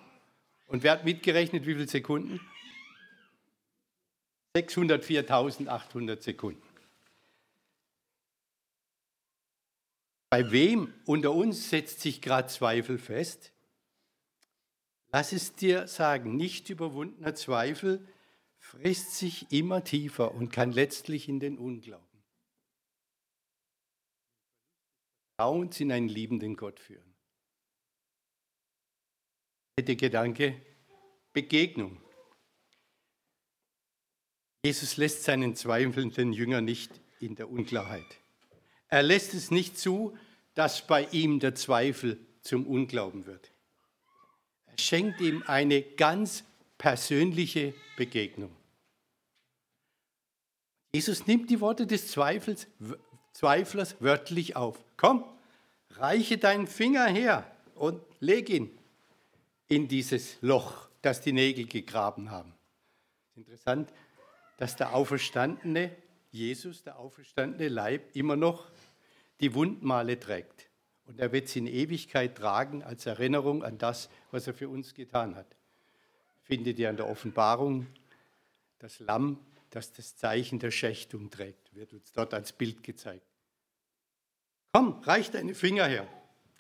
und 0.70 0.84
wer 0.84 0.94
hat 0.94 1.04
mitgerechnet, 1.04 1.66
wie 1.66 1.74
viele 1.74 1.88
Sekunden? 1.88 2.40
604.800 4.56 6.22
Sekunden. 6.22 6.62
Bei 10.30 10.52
wem 10.52 10.94
unter 11.06 11.34
uns 11.34 11.70
setzt 11.70 12.02
sich 12.02 12.22
gerade 12.22 12.48
Zweifel 12.48 13.00
fest? 13.00 13.52
Lass 15.12 15.34
es 15.34 15.56
dir 15.56 15.88
sagen, 15.88 16.38
nicht 16.38 16.70
überwundener 16.70 17.34
Zweifel 17.34 18.08
frisst 18.60 19.18
sich 19.18 19.52
immer 19.52 19.84
tiefer 19.84 20.36
und 20.36 20.52
kann 20.52 20.72
letztlich 20.72 21.28
in 21.28 21.40
den 21.40 21.58
Unglauben. 21.58 22.06
Vertrauens 25.36 25.80
in 25.80 25.92
einen 25.92 26.10
liebenden 26.10 26.56
Gott 26.56 26.80
führen. 26.80 27.09
Der 29.82 29.96
Gedanke, 29.96 30.56
Begegnung. 31.34 32.02
Jesus 34.64 34.98
lässt 34.98 35.24
seinen 35.24 35.56
zweifelnden 35.56 36.34
Jünger 36.34 36.62
nicht 36.62 36.92
in 37.20 37.36
der 37.36 37.50
Unklarheit. 37.50 38.18
Er 38.90 39.04
lässt 39.04 39.34
es 39.34 39.52
nicht 39.52 39.78
zu, 39.78 40.18
dass 40.54 40.86
bei 40.86 41.06
ihm 41.12 41.40
der 41.40 41.56
Zweifel 41.56 42.20
zum 42.42 42.68
Unglauben 42.68 43.26
wird 43.26 43.52
schenkt 44.80 45.22
ihm 45.22 45.44
eine 45.46 45.82
ganz 45.82 46.44
persönliche 46.78 47.74
Begegnung. 47.98 48.56
Jesus 50.94 51.28
nimmt 51.28 51.50
die 51.50 51.60
Worte 51.60 51.86
des 51.86 52.08
Zweifels, 52.08 52.68
Zweiflers 53.34 53.96
wörtlich 54.00 54.56
auf. 54.56 54.84
Komm, 54.98 55.24
reiche 55.92 56.38
deinen 56.38 56.68
Finger 56.68 57.06
her 57.06 57.50
und 57.76 58.02
leg 58.20 58.50
ihn 58.50 58.72
in 59.70 59.88
dieses 59.88 60.42
Loch, 60.42 60.90
das 61.02 61.22
die 61.22 61.32
Nägel 61.32 61.66
gegraben 61.66 62.32
haben. 62.32 62.54
Interessant, 63.36 63.94
dass 64.58 64.76
der 64.76 64.94
auferstandene 64.94 65.96
Jesus, 66.32 66.84
der 66.84 67.00
auferstandene 67.00 67.70
Leib, 67.70 68.16
immer 68.16 68.36
noch 68.36 68.70
die 69.40 69.54
Wundmale 69.54 70.20
trägt. 70.20 70.70
Und 71.06 71.20
er 71.20 71.32
wird 71.32 71.48
sie 71.48 71.60
in 71.60 71.68
Ewigkeit 71.68 72.36
tragen 72.36 72.84
als 72.84 73.06
Erinnerung 73.06 73.64
an 73.64 73.78
das, 73.78 74.10
was 74.32 74.46
er 74.46 74.54
für 74.54 74.70
uns 74.70 74.94
getan 74.94 75.36
hat. 75.36 75.56
Findet 76.42 76.78
ihr 76.78 76.90
an 76.90 76.98
der 76.98 77.08
Offenbarung 77.08 77.88
das 78.80 79.00
Lamm, 79.00 79.40
das 79.70 79.94
das 79.94 80.18
Zeichen 80.18 80.60
der 80.60 80.72
Schächtung 80.72 81.30
trägt, 81.30 81.74
wird 81.76 81.94
uns 81.94 82.12
dort 82.12 82.34
als 82.34 82.52
Bild 82.52 82.84
gezeigt. 82.84 83.26
Komm, 84.74 85.00
reich 85.02 85.32
deine 85.32 85.56
Finger 85.56 85.86
her 85.86 86.08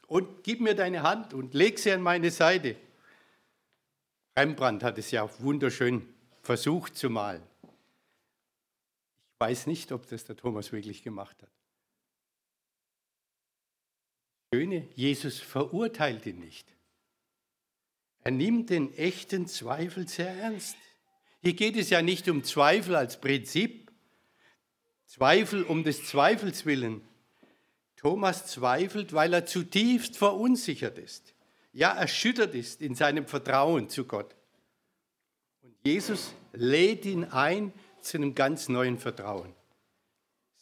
und 0.07 0.43
gib 0.43 0.61
mir 0.61 0.75
deine 0.75 1.03
Hand 1.03 1.33
und 1.33 1.53
leg 1.53 1.79
sie 1.79 1.91
an 1.91 2.01
meine 2.01 2.31
Seite. 2.31 2.75
Rembrandt 4.39 4.83
hat 4.83 4.97
es 4.97 5.11
ja 5.11 5.29
wunderschön 5.39 6.07
versucht 6.41 6.95
zu 6.95 7.09
malen. 7.09 7.43
Ich 9.33 9.39
weiß 9.39 9.67
nicht, 9.67 9.91
ob 9.91 10.07
das 10.07 10.23
der 10.23 10.37
Thomas 10.37 10.71
wirklich 10.71 11.03
gemacht 11.03 11.35
hat. 11.41 11.49
Schöne, 14.53 14.87
Jesus 14.95 15.39
verurteilt 15.39 16.25
ihn 16.25 16.39
nicht. 16.39 16.73
Er 18.23 18.31
nimmt 18.31 18.69
den 18.69 18.93
echten 18.93 19.45
Zweifel 19.45 20.07
sehr 20.07 20.33
ernst. 20.33 20.77
Hier 21.41 21.53
geht 21.53 21.75
es 21.75 21.89
ja 21.89 22.01
nicht 22.01 22.29
um 22.29 22.45
Zweifel 22.45 22.95
als 22.95 23.19
Prinzip, 23.19 23.91
Zweifel 25.05 25.63
um 25.63 25.83
des 25.83 26.05
Zweifels 26.05 26.65
willen. 26.65 27.01
Thomas 27.97 28.47
zweifelt, 28.47 29.11
weil 29.11 29.33
er 29.33 29.45
zutiefst 29.45 30.15
verunsichert 30.15 30.97
ist, 30.97 31.33
ja 31.79 31.91
erschüttert 31.91 32.53
ist 32.55 32.81
in 32.81 32.95
seinem 32.95 33.25
Vertrauen 33.25 33.89
zu 33.89 34.05
Gott. 34.05 34.35
Und 35.61 35.75
Jesus 35.83 36.33
lädt 36.53 37.05
ihn 37.05 37.23
ein 37.25 37.73
zu 38.01 38.17
einem 38.17 38.35
ganz 38.35 38.69
neuen 38.69 38.97
Vertrauen. 38.97 39.53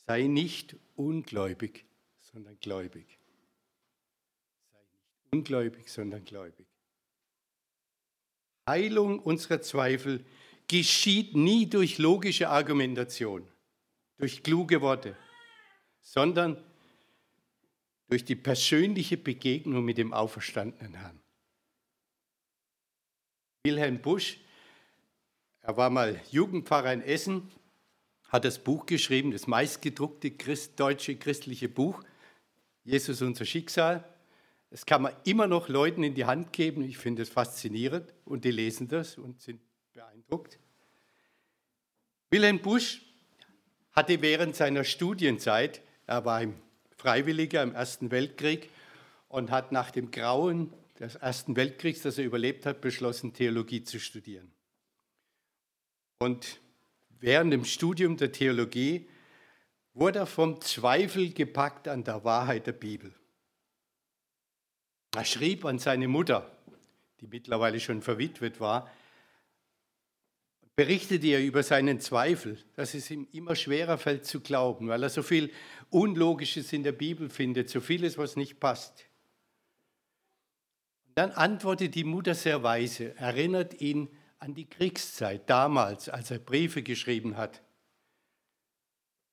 Sei 0.07 0.23
nicht 0.23 0.75
ungläubig, 0.95 1.85
sondern 2.19 2.57
gläubig 2.59 3.17
ungläubig, 5.31 5.89
sondern 5.89 6.23
gläubig. 6.25 6.67
Heilung 8.67 9.19
unserer 9.19 9.61
Zweifel 9.61 10.25
geschieht 10.67 11.35
nie 11.35 11.69
durch 11.69 11.97
logische 11.97 12.49
Argumentation, 12.49 13.47
durch 14.17 14.43
kluge 14.43 14.81
Worte, 14.81 15.15
sondern 16.01 16.61
durch 18.07 18.23
die 18.25 18.35
persönliche 18.35 19.17
Begegnung 19.17 19.83
mit 19.83 19.97
dem 19.97 20.13
auferstandenen 20.13 20.93
Herrn. 20.93 21.19
Wilhelm 23.63 24.01
Busch, 24.01 24.39
er 25.61 25.75
war 25.75 25.89
mal 25.89 26.21
Jugendpfarrer 26.31 26.93
in 26.93 27.01
Essen, 27.01 27.51
hat 28.29 28.45
das 28.45 28.59
Buch 28.59 28.85
geschrieben, 28.85 29.31
das 29.31 29.47
meistgedruckte 29.47 30.31
Christ, 30.31 30.79
deutsche 30.79 31.17
christliche 31.17 31.67
Buch, 31.67 32.03
Jesus 32.83 33.21
unser 33.21 33.45
Schicksal. 33.45 34.03
Das 34.69 34.85
kann 34.85 35.01
man 35.01 35.13
immer 35.25 35.47
noch 35.47 35.69
Leuten 35.69 36.03
in 36.03 36.13
die 36.13 36.25
Hand 36.25 36.51
geben. 36.53 36.83
Ich 36.83 36.97
finde 36.97 37.21
es 37.21 37.29
faszinierend 37.29 38.13
und 38.25 38.45
die 38.45 38.51
lesen 38.51 38.87
das 38.87 39.17
und 39.17 39.41
sind 39.41 39.61
beeindruckt. 39.93 40.59
Wilhelm 42.31 42.59
Busch 42.59 43.01
hatte 43.91 44.21
während 44.21 44.55
seiner 44.55 44.83
Studienzeit, 44.83 45.81
er 46.05 46.23
war 46.23 46.37
ein 46.37 46.61
Freiwilliger 46.97 47.63
im 47.63 47.73
Ersten 47.73 48.11
Weltkrieg 48.11 48.69
und 49.29 49.51
hat 49.51 49.71
nach 49.71 49.91
dem 49.91 50.11
Grauen 50.11 50.73
des 50.99 51.15
Ersten 51.15 51.55
Weltkriegs, 51.55 52.01
das 52.01 52.17
er 52.17 52.25
überlebt 52.25 52.65
hat, 52.65 52.81
beschlossen, 52.81 53.33
Theologie 53.33 53.83
zu 53.83 53.99
studieren. 53.99 54.51
Und 56.19 56.59
während 57.19 57.53
dem 57.53 57.65
Studium 57.65 58.17
der 58.17 58.31
Theologie 58.31 59.07
wurde 59.93 60.19
er 60.19 60.25
vom 60.25 60.61
Zweifel 60.61 61.33
gepackt 61.33 61.87
an 61.87 62.03
der 62.03 62.23
Wahrheit 62.23 62.67
der 62.67 62.73
Bibel. 62.73 63.13
Er 65.15 65.25
schrieb 65.25 65.65
an 65.65 65.79
seine 65.79 66.07
Mutter, 66.07 66.51
die 67.19 67.27
mittlerweile 67.27 67.79
schon 67.79 68.01
verwitwet 68.01 68.59
war, 68.59 68.91
berichtet 70.77 71.23
er 71.23 71.43
über 71.43 71.63
seinen 71.63 71.99
Zweifel, 71.99 72.63
dass 72.75 72.93
es 72.93 73.09
ihm 73.09 73.27
immer 73.33 73.55
schwerer 73.55 73.97
fällt 73.97 74.25
zu 74.25 74.39
glauben, 74.39 74.87
weil 74.87 75.01
er 75.01 75.09
so 75.09 75.23
viel 75.23 75.51
Unlogisches 75.89 76.71
in 76.71 76.83
der 76.83 76.91
Bibel 76.91 77.29
findet, 77.31 77.69
so 77.69 77.81
vieles, 77.81 78.17
was 78.17 78.35
nicht 78.35 78.59
passt. 78.59 79.05
Dann 81.15 81.31
antwortet 81.31 81.95
die 81.95 82.03
Mutter 82.03 82.35
sehr 82.35 82.61
weise, 82.61 83.17
erinnert 83.17 83.81
ihn 83.81 84.07
an 84.37 84.53
die 84.53 84.69
Kriegszeit 84.69 85.49
damals, 85.49 86.09
als 86.09 86.29
er 86.29 86.37
Briefe 86.37 86.83
geschrieben 86.83 87.37
hat. 87.37 87.63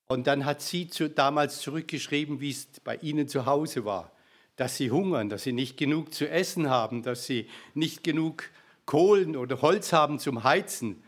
Und 0.07 0.27
dann 0.27 0.47
hat 0.47 0.63
sie 0.63 0.89
zu, 0.89 1.11
damals 1.11 1.61
zurückgeschrieben, 1.61 2.41
wie 2.41 2.51
es 2.51 2.69
bei 2.83 2.97
ihnen 2.97 3.29
zu 3.29 3.45
Hause 3.45 3.85
war, 3.85 4.13
dass 4.57 4.79
sie 4.79 4.91
hungern, 4.91 5.29
dass 5.29 5.43
sie 5.43 5.53
nicht 5.53 5.77
genug 5.77 6.15
zu 6.15 6.27
essen 6.27 6.71
haben, 6.71 7.03
dass 7.03 7.27
sie 7.27 7.51
nicht 7.75 8.03
genug 8.03 8.45
Kohlen 8.87 9.37
oder 9.37 9.61
Holz 9.61 9.93
haben 9.93 10.19
zum 10.19 10.43
Heizen, 10.43 11.03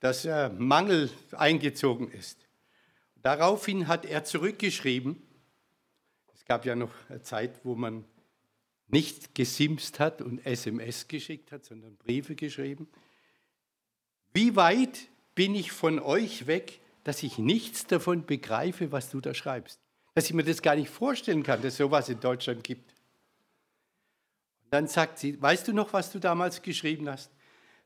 dass 0.00 0.24
äh, 0.24 0.48
Mangel 0.50 1.10
eingezogen 1.32 2.10
ist. 2.10 2.46
Daraufhin 3.22 3.88
hat 3.88 4.04
er 4.04 4.24
zurückgeschrieben, 4.24 5.22
es 6.34 6.44
gab 6.44 6.64
ja 6.64 6.76
noch 6.76 6.92
eine 7.08 7.22
Zeit, 7.22 7.64
wo 7.64 7.74
man 7.74 8.04
nicht 8.86 9.34
gesimst 9.34 10.00
hat 10.00 10.22
und 10.22 10.44
SMS 10.46 11.08
geschickt 11.08 11.52
hat, 11.52 11.64
sondern 11.64 11.96
Briefe 11.96 12.34
geschrieben. 12.34 12.88
Wie 14.32 14.56
weit 14.56 15.08
bin 15.34 15.54
ich 15.54 15.72
von 15.72 15.98
euch 15.98 16.46
weg, 16.46 16.80
dass 17.04 17.22
ich 17.22 17.38
nichts 17.38 17.86
davon 17.86 18.24
begreife, 18.24 18.92
was 18.92 19.10
du 19.10 19.20
da 19.20 19.34
schreibst? 19.34 19.80
Dass 20.14 20.26
ich 20.26 20.34
mir 20.34 20.44
das 20.44 20.62
gar 20.62 20.74
nicht 20.74 20.90
vorstellen 20.90 21.42
kann, 21.42 21.60
dass 21.60 21.74
es 21.74 21.78
sowas 21.78 22.08
in 22.08 22.20
Deutschland 22.20 22.64
gibt. 22.64 22.90
Und 24.64 24.72
dann 24.72 24.88
sagt 24.88 25.18
sie, 25.18 25.40
weißt 25.40 25.68
du 25.68 25.72
noch, 25.72 25.92
was 25.92 26.10
du 26.10 26.18
damals 26.18 26.62
geschrieben 26.62 27.08
hast? 27.08 27.30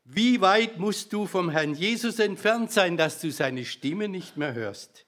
Wie 0.05 0.41
weit 0.41 0.79
musst 0.79 1.13
du 1.13 1.27
vom 1.27 1.49
Herrn 1.49 1.75
Jesus 1.75 2.19
entfernt 2.19 2.71
sein, 2.71 2.97
dass 2.97 3.21
du 3.21 3.31
seine 3.31 3.65
Stimme 3.65 4.09
nicht 4.09 4.37
mehr 4.37 4.53
hörst? 4.53 5.05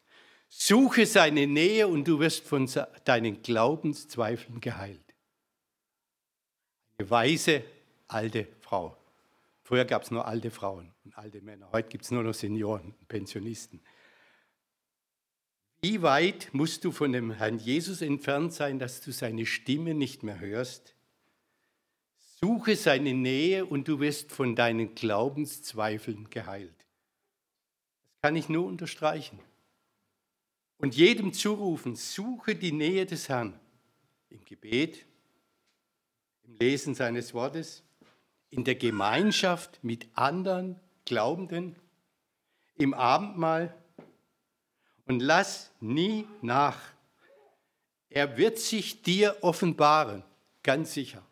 Suche 0.50 1.06
seine 1.06 1.48
Nähe 1.48 1.88
und 1.88 2.08
du 2.08 2.20
wirst 2.20 2.48
von 2.48 2.70
deinen 3.04 3.42
Glaubenszweifeln 3.42 4.62
geheilt 4.62 5.06
eine 6.98 7.10
weise 7.10 7.64
alte 8.08 8.48
Frau. 8.62 8.98
Früher 9.64 9.86
gab 9.86 10.04
es 10.04 10.12
nur 10.12 10.28
alte 10.28 10.52
Frauen 10.52 10.94
und 11.04 11.18
alte 11.18 11.42
Männer. 11.42 11.72
Heute 11.72 11.90
gibt 11.90 12.04
es 12.04 12.12
nur 12.12 12.24
noch 12.24 12.34
Senioren 12.34 12.94
und 13.00 13.08
Pensionisten. 13.08 13.82
Wie 15.82 16.02
weit 16.02 16.50
musst 16.54 16.84
du 16.84 16.92
von 16.92 17.12
dem 17.12 17.32
Herrn 17.32 17.60
Jesus 17.60 18.02
entfernt 18.02 18.54
sein, 18.54 18.80
dass 18.80 19.02
du 19.02 19.12
seine 19.12 19.46
Stimme 19.46 19.94
nicht 19.94 20.24
mehr 20.24 20.40
hörst? 20.40 20.95
Suche 22.42 22.75
seine 22.75 23.13
Nähe 23.13 23.65
und 23.65 23.88
du 23.88 24.00
wirst 24.00 24.32
von 24.32 24.56
deinen 24.56 24.94
Glaubenszweifeln 24.94 26.30
geheilt. 26.30 26.75
Das 28.04 28.22
kann 28.22 28.36
ich 28.36 28.50
nur 28.50 28.65
unterstreichen. 28.65 29.39
Und 30.77 30.96
jedem 30.96 31.34
zurufen, 31.34 31.96
suche 31.96 32.56
die 32.56 32.74
Nähe 32.74 33.06
des 33.06 33.30
Herrn 33.30 33.58
im 34.30 34.44
Gebet, 34.44 35.06
im 36.44 36.56
Lesen 36.56 36.94
seines 36.94 37.34
Wortes, 37.34 37.84
in 38.50 38.63
der 38.63 38.75
Gemeinschaft 38.75 39.80
mit 39.82 40.08
anderen 40.13 40.80
Glaubenden, 41.06 41.75
im 42.75 42.94
Abendmahl 42.94 43.74
und 45.06 45.22
lass 45.22 45.72
nie 45.80 46.27
nach. 46.42 46.80
Er 48.10 48.38
wird 48.38 48.60
sich 48.60 49.01
dir 49.01 49.38
offenbaren, 49.42 50.24
ganz 50.63 50.94
sicher. 50.94 51.25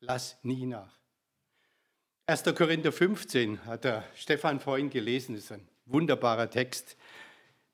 Lass 0.00 0.38
nie 0.42 0.66
nach. 0.66 0.98
1. 2.26 2.44
Korinther 2.54 2.92
15 2.92 3.64
hat 3.64 3.84
der 3.84 4.04
Stefan 4.14 4.60
vorhin 4.60 4.90
gelesen, 4.90 5.34
ist 5.34 5.52
ein 5.52 5.66
wunderbarer 5.86 6.50
Text. 6.50 6.96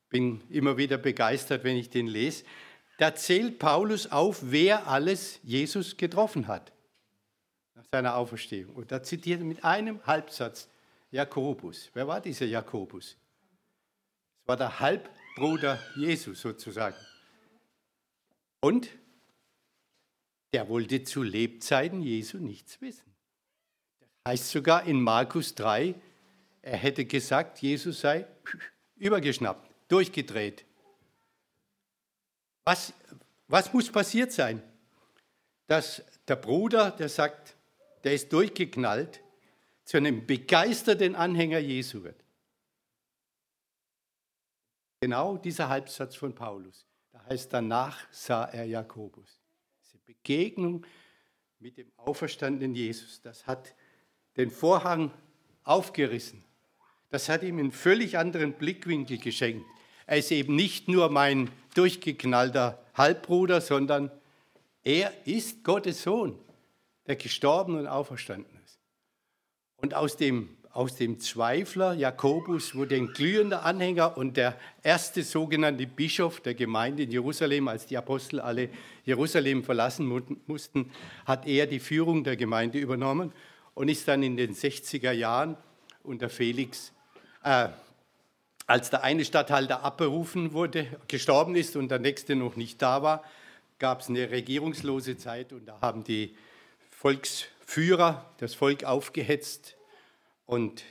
Bin 0.08 0.40
immer 0.50 0.76
wieder 0.76 0.98
begeistert, 0.98 1.64
wenn 1.64 1.76
ich 1.76 1.90
den 1.90 2.06
lese 2.06 2.44
da 2.98 3.14
zählt 3.14 3.58
Paulus 3.58 4.10
auf, 4.10 4.38
wer 4.42 4.86
alles 4.86 5.38
Jesus 5.42 5.96
getroffen 5.96 6.48
hat 6.48 6.72
nach 7.74 7.84
seiner 7.90 8.16
Auferstehung. 8.16 8.74
Und 8.74 8.90
da 8.90 9.02
zitiert 9.02 9.40
er 9.40 9.46
mit 9.46 9.64
einem 9.64 10.04
Halbsatz 10.06 10.68
Jakobus. 11.10 11.90
Wer 11.92 12.08
war 12.08 12.20
dieser 12.20 12.46
Jakobus? 12.46 13.16
Es 14.40 14.48
war 14.48 14.56
der 14.56 14.80
Halbbruder 14.80 15.78
Jesus 15.94 16.40
sozusagen. 16.40 16.96
Und 18.60 18.88
der 20.56 20.70
wollte 20.70 21.04
zu 21.04 21.22
Lebzeiten 21.22 22.00
Jesu 22.00 22.38
nichts 22.38 22.80
wissen. 22.80 23.14
Das 24.00 24.32
heißt 24.32 24.50
sogar 24.52 24.84
in 24.84 25.02
Markus 25.02 25.54
3, 25.54 25.94
er 26.62 26.76
hätte 26.78 27.04
gesagt, 27.04 27.58
Jesus 27.58 28.00
sei 28.00 28.26
übergeschnappt, 28.94 29.70
durchgedreht, 29.88 30.64
was, 32.64 32.94
was 33.48 33.70
muss 33.74 33.92
passiert 33.92 34.32
sein, 34.32 34.62
dass 35.66 36.02
der 36.26 36.36
Bruder, 36.36 36.90
der 36.90 37.10
sagt, 37.10 37.54
der 38.04 38.14
ist 38.14 38.32
durchgeknallt, 38.32 39.20
zu 39.84 39.98
einem 39.98 40.26
begeisterten 40.26 41.14
Anhänger 41.14 41.58
Jesu 41.58 42.02
wird? 42.02 42.24
Genau 45.00 45.36
dieser 45.36 45.68
Halbsatz 45.68 46.16
von 46.16 46.34
Paulus. 46.34 46.86
Da 47.12 47.22
heißt, 47.26 47.52
danach 47.52 48.10
sah 48.10 48.46
er 48.46 48.64
Jakobus. 48.64 49.42
Begegnung 50.06 50.86
mit 51.58 51.78
dem 51.78 51.90
auferstandenen 51.96 52.74
Jesus, 52.74 53.20
das 53.22 53.46
hat 53.46 53.74
den 54.36 54.50
Vorhang 54.50 55.10
aufgerissen. 55.64 56.44
Das 57.10 57.28
hat 57.28 57.42
ihm 57.42 57.58
einen 57.58 57.72
völlig 57.72 58.16
anderen 58.16 58.52
Blickwinkel 58.52 59.18
geschenkt. 59.18 59.66
Er 60.06 60.18
ist 60.18 60.30
eben 60.30 60.54
nicht 60.54 60.86
nur 60.88 61.10
mein 61.10 61.50
durchgeknallter 61.74 62.80
Halbbruder, 62.94 63.60
sondern 63.60 64.12
er 64.84 65.12
ist 65.26 65.64
Gottes 65.64 66.04
Sohn, 66.04 66.38
der 67.06 67.16
gestorben 67.16 67.76
und 67.76 67.88
auferstanden 67.88 68.60
ist. 68.64 68.78
Und 69.76 69.94
aus 69.94 70.16
dem, 70.16 70.55
aus 70.76 70.94
dem 70.94 71.18
Zweifler 71.18 71.94
Jakobus 71.94 72.74
wurde 72.74 72.96
ein 72.96 73.06
glühender 73.06 73.64
Anhänger 73.64 74.18
und 74.18 74.36
der 74.36 74.58
erste 74.82 75.22
sogenannte 75.22 75.86
Bischof 75.86 76.40
der 76.40 76.54
Gemeinde 76.54 77.04
in 77.04 77.10
Jerusalem, 77.10 77.68
als 77.68 77.86
die 77.86 77.96
Apostel 77.96 78.40
alle 78.40 78.68
Jerusalem 79.02 79.64
verlassen 79.64 80.06
mussten, 80.46 80.92
hat 81.24 81.46
er 81.46 81.66
die 81.66 81.80
Führung 81.80 82.24
der 82.24 82.36
Gemeinde 82.36 82.78
übernommen 82.78 83.32
und 83.72 83.88
ist 83.88 84.06
dann 84.06 84.22
in 84.22 84.36
den 84.36 84.54
60er 84.54 85.12
Jahren 85.12 85.56
unter 86.02 86.28
Felix, 86.28 86.92
äh, 87.42 87.68
als 88.66 88.90
der 88.90 89.02
eine 89.02 89.24
Statthalter 89.24 89.82
abberufen 89.82 90.52
wurde, 90.52 90.86
gestorben 91.08 91.56
ist 91.56 91.76
und 91.76 91.88
der 91.88 92.00
nächste 92.00 92.36
noch 92.36 92.56
nicht 92.56 92.82
da 92.82 93.02
war, 93.02 93.24
gab 93.78 94.02
es 94.02 94.10
eine 94.10 94.30
regierungslose 94.30 95.16
Zeit 95.16 95.54
und 95.54 95.64
da 95.64 95.80
haben 95.80 96.04
die 96.04 96.36
Volksführer 96.90 98.30
das 98.36 98.54
Volk 98.54 98.84
aufgehetzt 98.84 99.75
und 100.46 100.84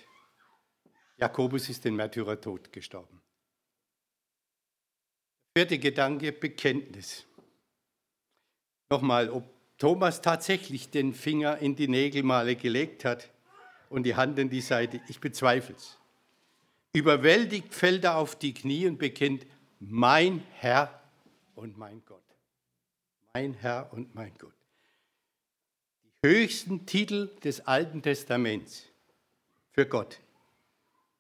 Jakobus 1.18 1.70
ist 1.70 1.86
den 1.86 1.96
Märtyrertod 1.96 2.72
gestorben. 2.72 3.22
Vierte 5.58 5.80
Gedanke, 5.80 6.34
Bekenntnis. 6.34 7.26
Nochmal, 8.90 9.30
ob 9.30 9.46
Thomas 9.78 10.22
tatsächlich 10.22 10.92
den 10.92 11.14
Finger 11.14 11.58
in 11.60 11.76
die 11.76 11.88
Nägelmale 11.88 12.56
gelegt 12.56 13.06
hat 13.06 13.30
und 13.90 14.04
die 14.04 14.16
Hand 14.16 14.38
in 14.38 14.50
die 14.50 14.62
Seite, 14.62 15.02
ich 15.08 15.20
bezweifle 15.20 15.76
es. 15.76 15.98
Überwältigt 16.94 17.74
fällt 17.74 18.04
er 18.04 18.18
auf 18.18 18.38
die 18.38 18.54
Knie 18.54 18.88
und 18.88 18.98
bekennt, 18.98 19.46
mein 19.80 20.44
Herr 20.54 21.02
und 21.56 21.78
mein 21.78 22.04
Gott. 22.06 22.24
Mein 23.34 23.54
Herr 23.54 23.92
und 23.92 24.16
mein 24.16 24.34
Gott. 24.38 24.56
Die 26.24 26.28
höchsten 26.28 26.86
Titel 26.86 27.36
des 27.44 27.62
Alten 27.68 28.02
Testaments 28.02 28.86
für 29.76 29.86
Gott 29.86 30.22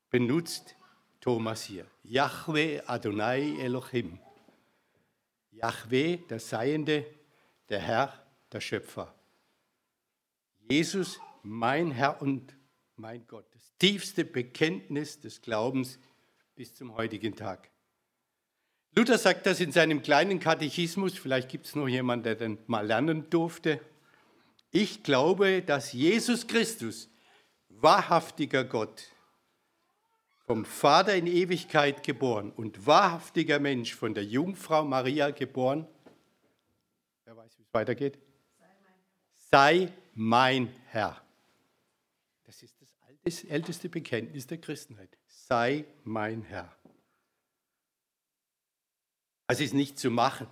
benutzt 0.10 0.78
Thomas 1.20 1.66
hier. 1.66 1.86
Yahweh 2.04 2.80
Adonai 2.86 3.60
Elohim. 3.60 4.18
Yahweh, 5.52 6.20
der 6.30 6.40
Seiende, 6.40 7.06
der 7.68 7.82
Herr, 7.82 8.26
der 8.54 8.62
Schöpfer. 8.62 9.14
Jesus, 10.70 11.20
mein 11.44 11.92
Herr 11.92 12.22
und 12.22 12.56
mein 12.96 13.28
Gott, 13.28 13.46
das 13.54 13.74
tiefste 13.78 14.24
Bekenntnis 14.24 15.20
des 15.20 15.42
Glaubens 15.42 16.00
bis 16.56 16.74
zum 16.74 16.96
heutigen 16.96 17.36
Tag. 17.36 17.70
Luther 18.96 19.18
sagt 19.18 19.48
das 19.48 19.60
in 19.60 19.74
seinem 19.74 20.02
kleinen 20.02 20.40
Katechismus, 20.40 21.18
vielleicht 21.18 21.50
gibt 21.50 21.66
es 21.66 21.76
noch 21.76 21.90
jemanden, 21.90 22.24
der 22.24 22.36
den 22.36 22.58
mal 22.68 22.88
lernen 22.88 23.30
durfte. 23.30 23.82
Ich 24.72 25.04
glaube, 25.04 25.62
dass 25.62 25.92
Jesus 25.92 26.48
Christus, 26.48 27.10
wahrhaftiger 27.86 28.64
Gott, 28.64 29.12
vom 30.48 30.66
Vater 30.66 31.16
in 31.16 31.28
Ewigkeit 31.28 32.02
geboren 32.02 32.52
und 32.52 32.88
wahrhaftiger 32.88 33.60
Mensch 33.60 33.94
von 33.94 34.16
der 34.16 34.26
Jungfrau 34.26 34.84
Maria 34.84 35.30
geboren, 35.30 35.88
wer 37.26 37.38
weiß, 37.38 37.60
wie 37.60 37.62
es 37.62 37.74
weitergeht, 37.76 38.18
sei 39.52 39.94
mein 40.16 40.68
Herr. 40.88 41.22
Das 42.46 42.64
ist 42.64 42.76
das 42.82 43.44
älteste 43.44 43.88
Bekenntnis 43.88 44.48
der 44.48 44.58
Christenheit. 44.58 45.16
Sei 45.28 45.86
mein 46.04 46.42
Herr. 46.42 46.76
Das 49.46 49.60
ist 49.60 49.76
nicht 49.76 50.00
zu 50.00 50.10
machen. 50.10 50.48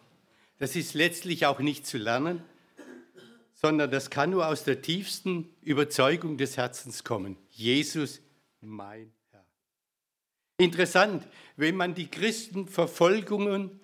Das 0.60 0.76
ist 0.76 0.94
letztlich 0.94 1.48
auch 1.48 1.60
nicht 1.60 1.88
zu 1.88 1.98
lernen, 1.98 2.46
sondern 3.64 3.90
das 3.90 4.10
kann 4.10 4.32
nur 4.32 4.46
aus 4.46 4.66
der 4.66 4.82
tiefsten 4.82 5.50
Überzeugung 5.62 6.36
des 6.36 6.58
Herzens 6.58 7.06
kommen. 7.06 7.38
Jesus, 7.50 8.20
mein 8.60 9.14
Herr. 9.32 9.46
Interessant, 10.58 11.26
wenn 11.56 11.78
man 11.78 11.96
die 11.96 12.08
Christenverfolgungen 12.08 13.80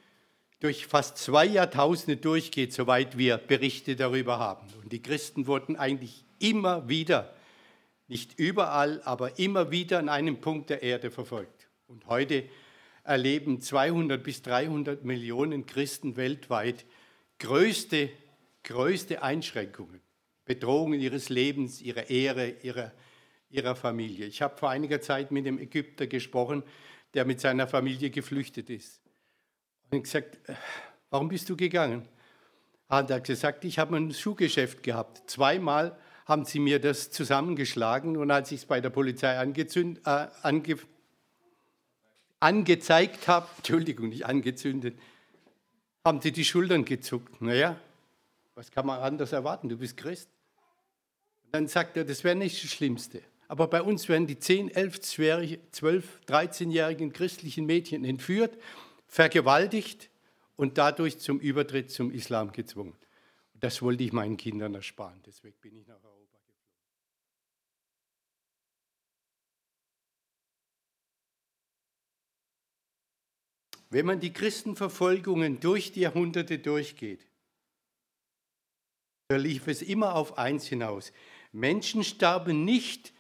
durch 0.60 0.86
fast 0.86 1.18
zwei 1.18 1.46
Jahrtausende 1.46 2.18
durchgeht, 2.18 2.74
soweit 2.74 3.18
wir 3.18 3.38
Berichte 3.38 3.96
darüber 3.96 4.38
haben. 4.38 4.68
Und 4.84 4.92
die 4.92 5.02
Christen 5.02 5.48
wurden 5.48 5.78
eigentlich 5.78 6.26
immer 6.40 6.90
wieder, 6.90 7.34
nicht 8.10 8.38
überall, 8.38 9.02
aber 9.04 9.40
immer 9.40 9.72
wieder 9.72 10.00
an 10.00 10.10
einem 10.10 10.42
Punkt 10.42 10.72
der 10.72 10.84
Erde 10.84 11.10
verfolgt. 11.10 11.70
Und 11.88 12.06
heute 12.08 12.44
erleben 13.06 13.62
200 13.62 14.22
bis 14.22 14.42
300 14.42 15.06
Millionen 15.06 15.66
Christen 15.66 16.18
weltweit 16.18 16.84
größte, 17.38 18.10
größte 18.70 19.24
Einschränkungen, 19.24 20.00
Bedrohungen 20.46 21.00
ihres 21.00 21.30
Lebens, 21.30 21.82
ihrer 21.82 22.12
Ehre, 22.12 22.50
ihrer, 22.62 22.92
ihrer 23.50 23.76
Familie. 23.76 24.28
Ich 24.28 24.44
habe 24.44 24.56
vor 24.58 24.70
einiger 24.70 25.02
Zeit 25.02 25.32
mit 25.32 25.48
dem 25.48 25.58
Ägypter 25.58 26.06
gesprochen, 26.06 26.62
der 27.16 27.26
mit 27.26 27.42
seiner 27.42 27.68
Familie 27.68 28.12
geflüchtet 28.12 28.70
ist. 28.70 29.02
Und 29.90 30.04
gesagt, 30.04 30.38
äh, 30.48 30.54
warum 31.10 31.30
bist 31.30 31.50
du 31.50 31.58
gegangen? 31.58 32.08
Hat 32.88 33.10
er 33.10 33.22
gesagt, 33.22 33.66
ich 33.66 33.80
habe 33.80 33.98
ein 33.98 34.14
Schuhgeschäft 34.14 34.84
gehabt. 34.84 35.28
Zweimal 35.28 35.98
haben 36.28 36.46
sie 36.46 36.60
mir 36.60 36.80
das 36.80 37.10
zusammengeschlagen 37.10 38.18
und 38.18 38.30
als 38.30 38.52
ich 38.52 38.60
es 38.60 38.66
bei 38.68 38.82
der 38.82 38.92
Polizei 38.92 39.36
angezünd, 39.40 39.98
äh, 40.06 40.28
ange, 40.44 40.78
angezeigt 42.40 43.28
habe, 43.28 43.48
Entschuldigung, 43.58 44.10
nicht 44.10 44.28
angezündet, 44.28 44.96
haben 46.06 46.22
sie 46.22 46.32
die 46.32 46.46
Schultern 46.46 46.86
gezuckt. 46.86 47.42
Naja, 47.42 47.80
was 48.60 48.70
kann 48.72 48.86
man 48.86 49.00
anders 49.00 49.32
erwarten? 49.32 49.70
Du 49.70 49.78
bist 49.78 49.96
Christ. 49.96 50.30
Und 51.46 51.56
dann 51.56 51.68
sagt 51.70 51.96
er, 51.96 52.04
das 52.04 52.26
wäre 52.26 52.36
nicht 52.36 52.62
das 52.62 52.70
Schlimmste. 52.70 53.22
Aber 53.48 53.68
bei 53.68 53.82
uns 53.82 54.10
werden 54.10 54.28
die 54.28 54.38
10, 54.38 54.70
11, 54.70 55.00
12, 55.00 56.20
13-jährigen 56.28 57.14
christlichen 57.14 57.66
Mädchen 57.66 58.04
entführt, 58.04 58.58
vergewaltigt 59.08 60.10
und 60.58 60.78
dadurch 60.78 61.20
zum 61.20 61.40
Übertritt 61.40 61.90
zum 61.90 62.12
Islam 62.12 62.52
gezwungen. 62.52 62.98
Das 63.54 63.82
wollte 63.82 64.04
ich 64.04 64.12
meinen 64.12 64.36
Kindern 64.36 64.76
ersparen. 64.76 65.22
Deswegen 65.26 65.56
bin 65.62 65.78
ich 65.78 65.88
nach 65.88 66.04
Europa. 66.04 66.38
Wenn 73.90 74.06
man 74.06 74.20
die 74.20 74.34
Christenverfolgungen 74.34 75.62
durch 75.62 75.94
die 75.94 76.02
Jahrhunderte 76.02 76.60
durchgeht, 76.60 77.29
da 79.30 79.38
lief 79.38 79.68
es 79.68 79.84
immer 79.84 80.16
auf 80.16 80.40
eins 80.40 80.66
hinaus. 80.66 81.14
Menschen 81.52 82.04
starben 82.04 82.66
nicht 82.66 83.14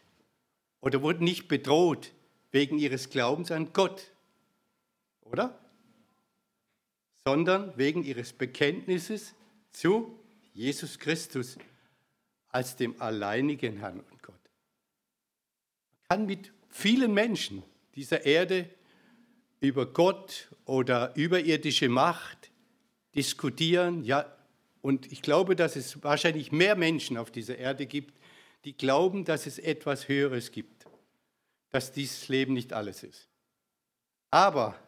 oder 0.81 1.03
wurden 1.03 1.23
nicht 1.23 1.47
bedroht 1.47 2.13
wegen 2.51 2.79
ihres 2.79 3.11
Glaubens 3.11 3.51
an 3.51 3.73
Gott, 3.73 4.11
oder? 5.21 5.59
Sondern 7.23 7.77
wegen 7.77 8.03
ihres 8.03 8.33
Bekenntnisses 8.33 9.35
zu 9.71 10.19
Jesus 10.53 10.97
Christus 10.97 11.59
als 12.47 12.75
dem 12.75 12.99
alleinigen 12.99 13.77
Herrn 13.77 13.99
und 13.99 14.23
Gott. 14.23 14.35
Man 16.09 16.19
kann 16.19 16.25
mit 16.25 16.51
vielen 16.69 17.13
Menschen 17.13 17.61
dieser 17.93 18.25
Erde 18.25 18.67
über 19.59 19.85
Gott 19.85 20.49
oder 20.65 21.15
überirdische 21.15 21.87
Macht 21.87 22.49
diskutieren, 23.13 24.03
ja, 24.03 24.25
und 24.81 25.11
ich 25.11 25.21
glaube, 25.21 25.55
dass 25.55 25.75
es 25.75 26.01
wahrscheinlich 26.03 26.51
mehr 26.51 26.75
Menschen 26.75 27.17
auf 27.17 27.31
dieser 27.31 27.57
Erde 27.57 27.85
gibt, 27.85 28.17
die 28.65 28.75
glauben, 28.75 29.25
dass 29.25 29.45
es 29.45 29.59
etwas 29.59 30.07
Höheres 30.07 30.51
gibt, 30.51 30.85
dass 31.69 31.91
dieses 31.91 32.27
Leben 32.27 32.53
nicht 32.53 32.73
alles 32.73 33.03
ist. 33.03 33.27
Aber 34.31 34.79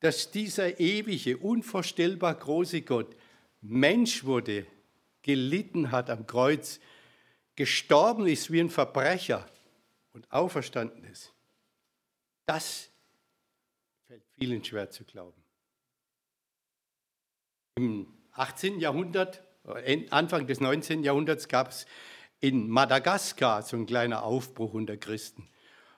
dass 0.00 0.30
dieser 0.30 0.78
ewige, 0.78 1.38
unvorstellbar 1.38 2.34
große 2.34 2.82
Gott 2.82 3.16
Mensch 3.60 4.24
wurde, 4.24 4.66
gelitten 5.22 5.90
hat 5.90 6.10
am 6.10 6.26
Kreuz, 6.26 6.80
gestorben 7.56 8.26
ist 8.26 8.52
wie 8.52 8.60
ein 8.60 8.70
Verbrecher 8.70 9.48
und 10.12 10.30
auferstanden 10.30 11.04
ist, 11.04 11.32
das 12.46 12.90
fällt 14.06 14.22
vielen 14.38 14.62
schwer 14.64 14.90
zu 14.90 15.04
glauben. 15.04 15.42
Im 17.76 18.15
18. 18.36 18.80
Jahrhundert, 18.80 19.42
Anfang 20.10 20.46
des 20.46 20.60
19. 20.60 21.02
Jahrhunderts 21.02 21.48
gab 21.48 21.70
es 21.70 21.86
in 22.40 22.68
Madagaskar 22.68 23.62
so 23.62 23.76
ein 23.76 23.86
kleiner 23.86 24.22
Aufbruch 24.22 24.74
unter 24.74 24.96
Christen. 24.96 25.48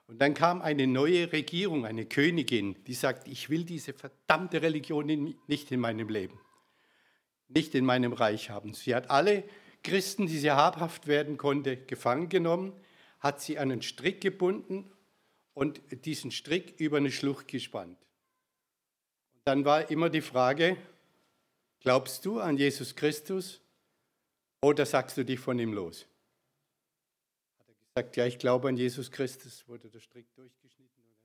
Und 0.06 0.22
dann 0.22 0.32
kam 0.32 0.62
eine 0.62 0.86
neue 0.86 1.32
Regierung, 1.32 1.84
eine 1.84 2.06
Königin, 2.06 2.82
die 2.86 2.94
sagt, 2.94 3.28
ich 3.28 3.50
will 3.50 3.64
diese 3.64 3.92
verdammte 3.92 4.62
Religion 4.62 5.34
nicht 5.46 5.70
in 5.70 5.80
meinem 5.80 6.08
Leben, 6.08 6.40
nicht 7.48 7.74
in 7.74 7.84
meinem 7.84 8.14
Reich 8.14 8.48
haben. 8.48 8.72
Sie 8.72 8.94
hat 8.94 9.10
alle 9.10 9.44
Christen, 9.82 10.26
die 10.26 10.38
sie 10.38 10.50
habhaft 10.50 11.08
werden 11.08 11.36
konnte, 11.36 11.76
gefangen 11.76 12.28
genommen, 12.30 12.72
hat 13.20 13.40
sie 13.40 13.58
an 13.58 13.70
einen 13.70 13.82
Strick 13.82 14.20
gebunden 14.20 14.90
und 15.52 15.80
diesen 16.06 16.30
Strick 16.30 16.78
über 16.78 16.96
eine 16.96 17.10
Schlucht 17.10 17.48
gespannt. 17.48 17.98
Und 19.34 19.42
dann 19.44 19.64
war 19.64 19.90
immer 19.90 20.08
die 20.08 20.20
Frage, 20.20 20.78
glaubst 21.80 22.24
du 22.24 22.40
an 22.40 22.56
Jesus 22.56 22.94
Christus 22.94 23.60
oder 24.62 24.86
sagst 24.86 25.16
du 25.16 25.24
dich 25.24 25.38
von 25.38 25.58
ihm 25.58 25.72
los? 25.72 26.06
sagt, 27.98 28.16
ja, 28.16 28.26
ich 28.26 28.38
glaube 28.38 28.68
an 28.68 28.76
Jesus 28.76 29.10
Christus, 29.10 29.66
wurde 29.66 29.90
der 29.90 29.98
Strick 29.98 30.32
durchgeschnitten 30.34 31.02
er. 31.04 31.16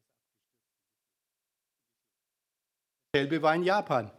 Dasselbe 3.11 3.41
war 3.43 3.53
in 3.53 3.63
Japan 3.63 4.11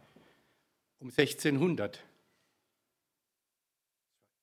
um 0.99 1.09
1600. 1.09 2.01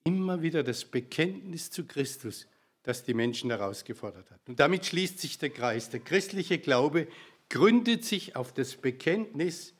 Immer 0.04 0.42
wieder 0.42 0.62
das 0.62 0.84
Bekenntnis 0.84 1.70
zu 1.70 1.86
Christus, 1.86 2.46
das 2.82 3.02
die 3.02 3.14
Menschen 3.14 3.48
herausgefordert 3.48 4.30
hat. 4.30 4.40
Und 4.46 4.60
damit 4.60 4.84
schließt 4.84 5.18
sich 5.18 5.38
der 5.38 5.50
Kreis. 5.50 5.88
Der 5.88 6.00
christliche 6.00 6.58
Glaube 6.58 7.08
gründet 7.48 8.04
sich 8.04 8.36
auf 8.36 8.52
das 8.52 8.76
Bekenntnis 8.76 9.74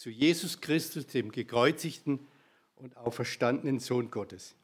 zu 0.00 0.08
Jesus 0.08 0.62
Christus, 0.62 1.06
dem 1.08 1.30
gekreuzigten 1.30 2.26
und 2.76 2.96
auferstandenen 2.96 3.80
Sohn 3.80 4.10
Gottes. 4.10 4.54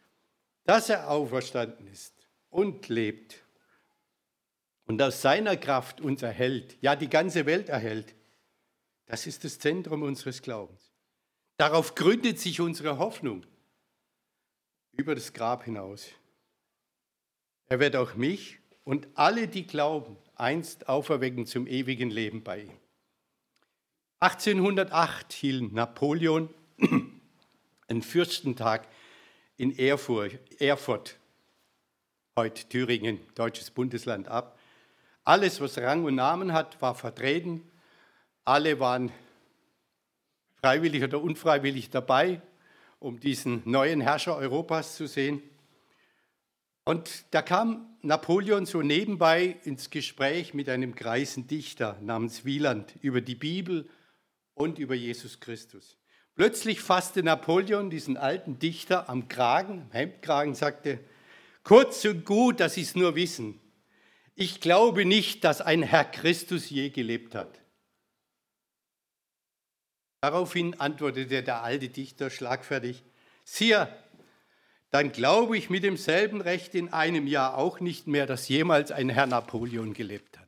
Dass 0.65 0.89
er 0.89 1.11
auferstanden 1.11 1.87
ist, 1.89 2.15
und 2.49 2.89
lebt 2.89 3.45
und 4.87 5.03
aus 5.03 5.21
seiner 5.21 5.59
Kraft 5.59 6.01
uns 6.01 6.23
erhält, 6.23 6.79
ja 6.81 6.97
die 6.97 7.11
ganze 7.11 7.45
Welt 7.45 7.69
erhält, 7.69 8.15
das 9.05 9.27
ist 9.27 9.45
das 9.45 9.59
Zentrum 9.59 10.03
unseres 10.03 10.41
Glaubens. 10.41 10.91
Darauf 11.59 11.95
gründet 11.95 12.41
sich 12.41 12.63
unsere 12.63 12.97
Hoffnung 12.97 13.45
über 14.93 15.15
das 15.15 15.35
Grab 15.35 15.65
hinaus. 15.65 16.07
Er 17.67 17.79
wird 17.79 17.95
auch 17.95 18.15
mich 18.15 18.59
und 18.85 19.07
alle, 19.13 19.49
die 19.49 19.67
glauben, 19.67 20.17
einst 20.35 20.89
auferwecken 20.89 21.45
zum 21.45 21.67
ewigen 21.67 22.09
Leben 22.09 22.43
bei 22.43 22.63
ihm. 22.63 22.86
1808 24.21 25.31
hielt 25.35 25.73
Napoleon 25.75 26.49
einen 27.89 28.03
Fürstentag 28.03 28.89
in 29.59 29.79
Erfurt 29.79 31.19
heute 32.35 32.67
Thüringen, 32.69 33.21
deutsches 33.35 33.71
Bundesland, 33.71 34.29
ab. 34.29 34.59
Alles, 35.25 35.61
was 35.61 35.77
Rang 35.77 36.05
und 36.05 36.15
Namen 36.15 36.55
hat, 36.55 36.81
war 36.81 36.95
vertreten. 36.95 37.63
Alle 38.47 38.81
waren 38.81 39.13
freiwillig 40.63 41.03
oder 41.03 41.21
unfreiwillig 41.21 41.91
dabei, 41.91 42.41
um 42.99 43.21
diesen 43.21 43.61
neuen 43.65 44.01
Herrscher 44.01 44.37
Europas 44.37 44.97
zu 44.97 45.07
sehen. 45.07 45.43
Und 46.85 47.25
da 47.33 47.43
kam 47.43 47.99
Napoleon 48.01 48.65
so 48.65 48.81
nebenbei 48.81 49.57
ins 49.65 49.91
Gespräch 49.91 50.55
mit 50.55 50.71
einem 50.71 50.95
greisen 50.95 51.47
Dichter 51.47 51.99
namens 52.01 52.47
Wieland 52.47 52.95
über 53.03 53.21
die 53.21 53.35
Bibel 53.35 53.91
und 54.57 54.81
über 54.81 54.95
Jesus 54.95 55.39
Christus. 55.39 55.97
Plötzlich 56.35 56.81
fasste 56.81 57.23
Napoleon 57.23 57.89
diesen 57.89 58.17
alten 58.17 58.59
Dichter 58.59 59.09
am 59.09 59.29
Kragen, 59.29 59.83
am 59.83 59.93
Hemdkragen, 59.93 60.55
sagte, 60.55 60.99
Kurz 61.63 62.05
und 62.05 62.25
gut, 62.25 62.61
dass 62.61 62.75
Sie 62.75 62.83
es 62.83 62.95
nur 62.95 63.17
wissen. 63.17 63.61
Ich 64.35 64.61
glaube 64.61 65.05
nicht, 65.05 65.45
dass 65.45 65.61
ein 65.61 65.83
Herr 65.83 66.05
Christus 66.05 66.71
je 66.71 66.91
gelebt 66.91 67.35
hat. 67.35 67.61
Daraufhin 70.21 70.79
antwortete 70.81 71.43
der 71.43 71.63
alte 71.63 71.89
Dichter 71.89 72.31
schlagfertig, 72.31 73.03
Sire, 73.45 73.89
dann 74.91 75.13
glaube 75.13 75.59
ich 75.59 75.71
mit 75.71 75.83
demselben 75.83 76.41
Recht 76.41 76.75
in 76.75 76.93
einem 76.93 77.27
Jahr 77.27 77.57
auch 77.59 77.81
nicht 77.81 78.07
mehr, 78.07 78.27
dass 78.27 78.49
jemals 78.49 78.93
ein 78.93 79.09
Herr 79.09 79.27
Napoleon 79.27 79.93
gelebt 79.93 80.39
hat. 80.39 80.46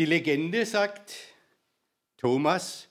Die 0.00 0.06
Legende 0.06 0.64
sagt, 0.64 1.12
Thomas 2.16 2.88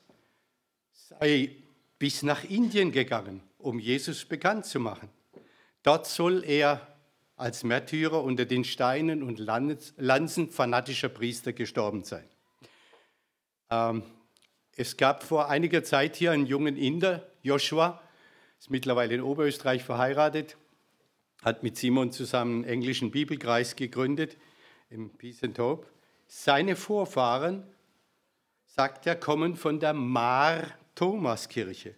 sei 0.91 1.55
bis 1.97 2.21
nach 2.21 2.43
Indien 2.43 2.91
gegangen, 2.91 3.41
um 3.57 3.79
Jesus 3.79 4.25
bekannt 4.25 4.67
zu 4.67 4.79
machen. 4.79 5.09
Dort 5.81 6.05
soll 6.05 6.43
er 6.45 6.87
als 7.35 7.63
Märtyrer 7.63 8.23
unter 8.23 8.45
den 8.45 8.63
Steinen 8.63 9.23
und 9.23 9.39
Lanzen 9.39 10.51
fanatischer 10.51 11.09
Priester 11.09 11.51
gestorben 11.51 12.03
sein. 12.03 12.29
Ähm, 13.71 14.03
es 14.75 14.95
gab 14.95 15.23
vor 15.23 15.49
einiger 15.49 15.83
Zeit 15.83 16.15
hier 16.15 16.31
einen 16.31 16.45
jungen 16.45 16.77
Inder, 16.77 17.27
Joshua, 17.41 18.03
ist 18.59 18.69
mittlerweile 18.69 19.15
in 19.15 19.21
Oberösterreich 19.21 19.83
verheiratet, 19.83 20.57
hat 21.41 21.63
mit 21.63 21.75
Simon 21.75 22.11
zusammen 22.11 22.65
einen 22.65 22.71
englischen 22.71 23.09
Bibelkreis 23.09 23.75
gegründet 23.75 24.37
im 24.91 25.09
Peace 25.09 25.41
and 25.41 25.57
Hope. 25.57 25.87
Seine 26.31 26.75
Vorfahren, 26.75 27.63
sagt 28.67 29.07
er, 29.07 29.15
kommen 29.15 29.55
von 29.55 29.79
der 29.79 29.93
Mar-Thomas-Kirche. 29.93 31.95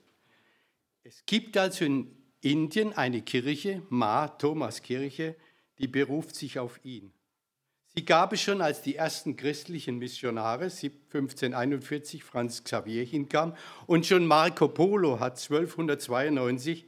Es 1.03 1.25
gibt 1.25 1.57
also 1.57 1.83
in 1.83 2.15
Indien 2.39 2.93
eine 2.93 3.23
Kirche, 3.23 3.81
Mar-Thomas-Kirche, 3.89 5.35
die 5.79 5.87
beruft 5.89 6.37
sich 6.37 6.59
auf 6.59 6.79
ihn. 6.85 7.11
Sie 7.93 8.05
gab 8.05 8.31
es 8.31 8.41
schon, 8.41 8.61
als 8.61 8.81
die 8.81 8.95
ersten 8.95 9.35
christlichen 9.35 9.97
Missionare 9.97 10.63
1541 10.63 12.23
Franz 12.23 12.63
Xavier 12.63 13.03
hinkam 13.03 13.53
und 13.85 14.05
schon 14.05 14.25
Marco 14.25 14.69
Polo 14.69 15.19
hat 15.19 15.41
1292 15.41 16.85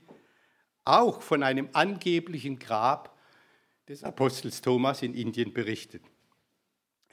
auch 0.85 1.21
von 1.21 1.43
einem 1.43 1.67
angeblichen 1.73 2.57
Grab 2.57 3.19
des 3.89 4.05
Apostels 4.05 4.61
Thomas 4.61 5.01
in 5.01 5.13
Indien 5.13 5.51
berichtet. 5.51 6.03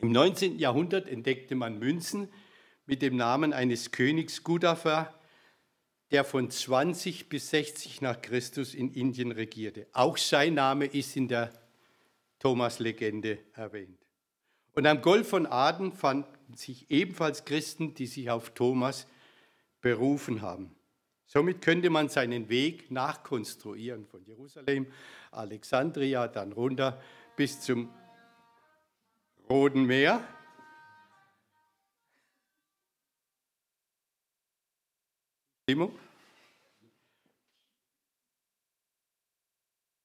Im 0.02 0.12
19. 0.12 0.58
Jahrhundert 0.58 1.08
entdeckte 1.08 1.54
man 1.54 1.78
Münzen 1.78 2.28
mit 2.86 3.02
dem 3.02 3.16
Namen 3.16 3.52
eines 3.52 3.90
Königs 3.90 4.42
Gudafa, 4.42 5.14
der 6.10 6.24
von 6.24 6.50
20 6.50 7.28
bis 7.28 7.50
60 7.50 8.00
nach 8.00 8.22
Christus 8.22 8.74
in 8.74 8.92
Indien 8.94 9.30
regierte. 9.30 9.86
Auch 9.92 10.16
sein 10.16 10.54
Name 10.54 10.86
ist 10.86 11.16
in 11.16 11.28
der 11.28 11.52
Thomas-Legende 12.38 13.38
erwähnt. 13.52 13.98
Und 14.72 14.86
am 14.86 15.02
Golf 15.02 15.28
von 15.28 15.46
Aden 15.46 15.92
fanden 15.92 16.54
sich 16.54 16.90
ebenfalls 16.90 17.44
Christen, 17.44 17.92
die 17.92 18.06
sich 18.06 18.30
auf 18.30 18.50
Thomas 18.50 19.06
berufen 19.82 20.40
haben. 20.40 20.74
Somit 21.26 21.60
könnte 21.60 21.90
man 21.90 22.08
seinen 22.08 22.48
Weg 22.48 22.90
nachkonstruieren 22.90 24.06
von 24.06 24.24
Jerusalem, 24.24 24.86
Alexandria, 25.30 26.26
dann 26.26 26.52
runter 26.52 27.00
bis 27.36 27.60
zum 27.60 27.90
Roten 29.50 29.84
Meer. 29.84 30.22
Stimmung? 35.64 35.98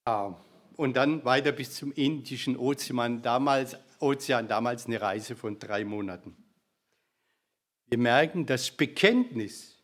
Ah, 0.06 0.34
und 0.78 0.96
dann 0.96 1.24
weiter 1.26 1.52
bis 1.52 1.76
zum 1.76 1.92
Indischen 1.92 2.58
Ozean, 2.58 3.22
damals, 3.22 3.78
Ozean, 4.00 4.48
damals 4.48 4.88
eine 4.88 5.00
Reise 5.00 5.36
von 5.36 5.60
drei 5.60 5.86
Monaten. 5.86 6.36
Wir 7.86 8.00
merken, 8.00 8.48
das 8.48 8.72
Bekenntnis, 8.72 9.80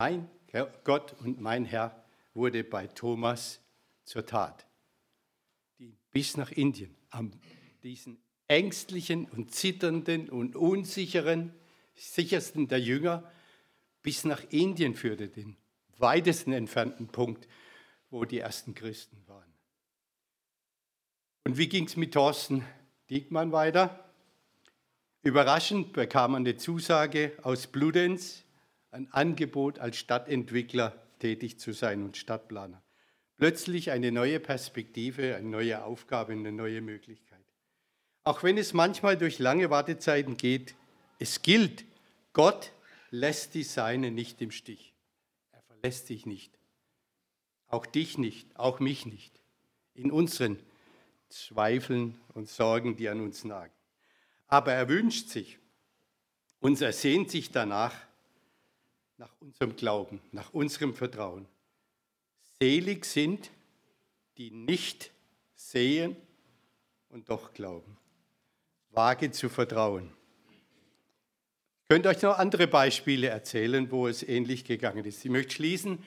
mein 0.00 0.28
Gott 0.82 1.12
und 1.20 1.40
mein 1.40 1.64
Herr, 1.64 2.04
wurde 2.34 2.64
bei 2.64 2.88
Thomas 2.88 3.60
zur 4.02 4.26
Tat, 4.26 4.66
bis 6.10 6.36
nach 6.36 6.50
Indien 6.50 6.97
an 7.10 7.32
diesen 7.82 8.18
ängstlichen 8.48 9.26
und 9.26 9.54
zitternden 9.54 10.28
und 10.28 10.56
unsicheren, 10.56 11.52
sichersten 11.94 12.68
der 12.68 12.80
Jünger 12.80 13.30
bis 14.02 14.24
nach 14.24 14.42
Indien 14.50 14.94
führte, 14.94 15.28
den 15.28 15.56
weitesten 15.98 16.52
entfernten 16.52 17.08
Punkt, 17.08 17.46
wo 18.10 18.24
die 18.24 18.38
ersten 18.38 18.74
Christen 18.74 19.22
waren. 19.26 19.52
Und 21.44 21.58
wie 21.58 21.68
ging 21.68 21.86
es 21.86 21.96
mit 21.96 22.14
Thorsten 22.14 22.64
Diekmann 23.10 23.52
weiter? 23.52 24.12
Überraschend 25.22 25.92
bekam 25.92 26.32
man 26.32 26.42
eine 26.42 26.56
Zusage 26.56 27.36
aus 27.42 27.66
Bludenz, 27.66 28.44
ein 28.90 29.12
Angebot 29.12 29.78
als 29.78 29.96
Stadtentwickler 29.98 30.94
tätig 31.18 31.58
zu 31.58 31.72
sein 31.72 32.02
und 32.02 32.16
Stadtplaner 32.16 32.82
plötzlich 33.38 33.90
eine 33.90 34.12
neue 34.12 34.40
Perspektive, 34.40 35.36
eine 35.36 35.48
neue 35.48 35.82
Aufgabe, 35.84 36.32
eine 36.32 36.52
neue 36.52 36.80
Möglichkeit. 36.80 37.38
Auch 38.24 38.42
wenn 38.42 38.58
es 38.58 38.74
manchmal 38.74 39.16
durch 39.16 39.38
lange 39.38 39.70
Wartezeiten 39.70 40.36
geht, 40.36 40.74
es 41.18 41.40
gilt, 41.40 41.84
Gott 42.34 42.72
lässt 43.10 43.54
die 43.54 43.62
Seine 43.62 44.10
nicht 44.10 44.42
im 44.42 44.50
Stich. 44.50 44.92
Er 45.52 45.62
verlässt 45.62 46.10
dich 46.10 46.26
nicht. 46.26 46.52
Auch 47.68 47.86
dich 47.86 48.18
nicht, 48.18 48.58
auch 48.58 48.80
mich 48.80 49.06
nicht. 49.06 49.32
In 49.94 50.10
unseren 50.10 50.58
Zweifeln 51.28 52.20
und 52.34 52.48
Sorgen, 52.48 52.96
die 52.96 53.08
an 53.08 53.20
uns 53.20 53.44
nagen. 53.44 53.72
Aber 54.46 54.72
er 54.72 54.88
wünscht 54.88 55.28
sich, 55.28 55.58
uns 56.60 56.80
ersehnt 56.80 57.30
sich 57.30 57.50
danach, 57.50 57.94
nach 59.16 59.32
unserem 59.40 59.76
Glauben, 59.76 60.20
nach 60.32 60.52
unserem 60.54 60.94
Vertrauen. 60.94 61.46
Selig 62.60 63.04
sind, 63.04 63.50
die 64.36 64.50
nicht 64.50 65.12
sehen 65.54 66.16
und 67.08 67.28
doch 67.28 67.52
glauben. 67.52 67.96
Wage 68.90 69.30
zu 69.30 69.48
vertrauen. 69.48 70.12
Ich 71.82 71.88
könnte 71.88 72.08
euch 72.08 72.20
noch 72.22 72.36
andere 72.36 72.66
Beispiele 72.66 73.28
erzählen, 73.28 73.90
wo 73.90 74.08
es 74.08 74.22
ähnlich 74.22 74.64
gegangen 74.64 75.04
ist. 75.04 75.24
Ich 75.24 75.30
möchte 75.30 75.54
schließen. 75.54 76.04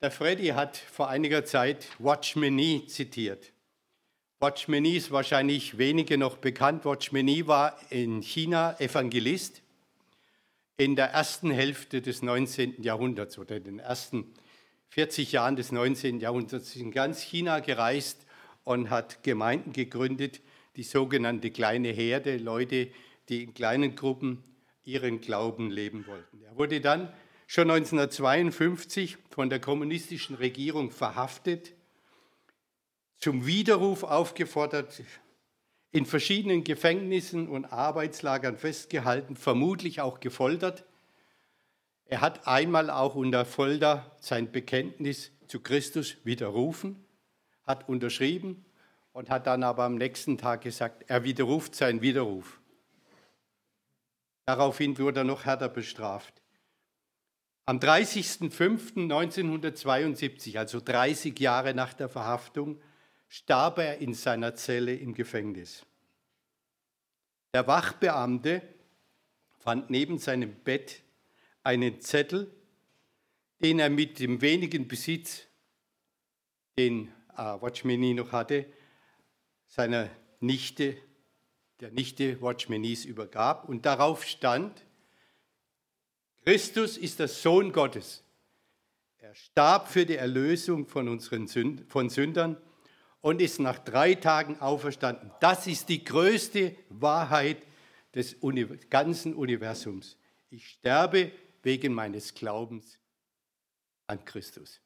Der 0.00 0.10
Freddy 0.10 0.48
hat 0.48 0.76
vor 0.76 1.08
einiger 1.08 1.44
Zeit 1.44 1.86
Watchman 1.98 2.56
Nee 2.56 2.86
zitiert. 2.86 3.52
Watchman 4.40 4.82
Nee 4.82 4.96
ist 4.96 5.10
wahrscheinlich 5.10 5.78
wenige 5.78 6.18
noch 6.18 6.38
bekannt. 6.38 6.84
Watchman 6.84 7.26
Nee 7.26 7.46
war 7.46 7.78
in 7.90 8.22
China 8.22 8.78
Evangelist 8.80 9.62
in 10.78 10.96
der 10.96 11.10
ersten 11.10 11.50
Hälfte 11.50 12.02
des 12.02 12.22
19. 12.22 12.82
Jahrhunderts 12.82 13.38
oder 13.38 13.56
in 13.56 13.64
den 13.64 13.78
ersten 13.78 14.32
40 14.90 15.32
Jahren 15.32 15.56
des 15.56 15.70
19. 15.70 16.18
Jahrhunderts 16.18 16.74
in 16.74 16.90
ganz 16.90 17.22
China 17.22 17.60
gereist 17.60 18.26
und 18.64 18.90
hat 18.90 19.22
Gemeinden 19.22 19.72
gegründet, 19.72 20.40
die 20.76 20.82
sogenannte 20.82 21.50
kleine 21.50 21.88
Herde, 21.88 22.36
Leute, 22.38 22.88
die 23.28 23.44
in 23.44 23.54
kleinen 23.54 23.94
Gruppen 23.94 24.42
ihren 24.84 25.20
Glauben 25.20 25.70
leben 25.70 26.06
wollten. 26.06 26.42
Er 26.42 26.56
wurde 26.56 26.80
dann 26.80 27.12
schon 27.46 27.70
1952 27.70 29.16
von 29.30 29.48
der 29.48 29.60
kommunistischen 29.60 30.34
Regierung 30.36 30.90
verhaftet, 30.90 31.72
zum 33.16 33.46
Widerruf 33.46 34.02
aufgefordert, 34.02 35.02
in 35.92 36.06
verschiedenen 36.06 36.64
Gefängnissen 36.64 37.48
und 37.48 37.66
Arbeitslagern 37.66 38.56
festgehalten, 38.56 39.36
vermutlich 39.36 40.00
auch 40.00 40.20
gefoltert. 40.20 40.84
Er 42.10 42.20
hat 42.20 42.46
einmal 42.48 42.90
auch 42.90 43.14
unter 43.14 43.44
Folter 43.44 44.10
sein 44.18 44.50
Bekenntnis 44.50 45.30
zu 45.46 45.60
Christus 45.60 46.16
widerrufen, 46.24 47.06
hat 47.62 47.88
unterschrieben 47.88 48.64
und 49.12 49.30
hat 49.30 49.46
dann 49.46 49.62
aber 49.62 49.84
am 49.84 49.94
nächsten 49.94 50.36
Tag 50.36 50.62
gesagt, 50.62 51.04
er 51.06 51.22
widerruft 51.22 51.76
seinen 51.76 52.02
Widerruf. 52.02 52.60
Daraufhin 54.44 54.98
wurde 54.98 55.20
er 55.20 55.24
noch 55.24 55.44
härter 55.44 55.68
bestraft. 55.68 56.34
Am 57.64 57.78
30.05.1972, 57.78 60.58
also 60.58 60.80
30 60.80 61.38
Jahre 61.38 61.74
nach 61.74 61.94
der 61.94 62.08
Verhaftung, 62.08 62.82
starb 63.28 63.78
er 63.78 63.98
in 63.98 64.14
seiner 64.14 64.56
Zelle 64.56 64.96
im 64.96 65.14
Gefängnis. 65.14 65.86
Der 67.54 67.68
Wachbeamte 67.68 68.62
fand 69.60 69.90
neben 69.90 70.18
seinem 70.18 70.52
Bett 70.52 71.04
einen 71.62 72.00
Zettel, 72.00 72.50
den 73.62 73.78
er 73.78 73.90
mit 73.90 74.18
dem 74.18 74.40
wenigen 74.40 74.88
Besitz, 74.88 75.46
den 76.78 77.08
äh, 77.36 77.42
Watchmeni 77.60 78.14
noch 78.14 78.32
hatte, 78.32 78.66
seiner 79.66 80.10
Nichte, 80.40 80.96
der 81.80 81.90
Nichte 81.90 82.40
Watchmenis 82.40 83.04
übergab. 83.04 83.68
Und 83.68 83.86
darauf 83.86 84.24
stand, 84.24 84.84
Christus 86.44 86.96
ist 86.96 87.18
der 87.18 87.28
Sohn 87.28 87.72
Gottes. 87.72 88.24
Er 89.18 89.34
starb 89.34 89.88
für 89.88 90.06
die 90.06 90.16
Erlösung 90.16 90.86
von 90.86 91.08
unseren 91.08 91.46
Sünd 91.46 91.84
von 91.88 92.08
Sündern 92.08 92.56
und 93.20 93.42
ist 93.42 93.60
nach 93.60 93.78
drei 93.78 94.14
Tagen 94.14 94.58
auferstanden. 94.60 95.30
Das 95.40 95.66
ist 95.66 95.90
die 95.90 96.02
größte 96.02 96.74
Wahrheit 96.88 97.58
des 98.14 98.36
ganzen 98.88 99.34
Universums. 99.34 100.16
Ich 100.48 100.66
sterbe 100.66 101.30
wegen 101.62 101.94
meines 101.94 102.34
Glaubens 102.34 102.98
an 104.06 104.24
Christus. 104.24 104.78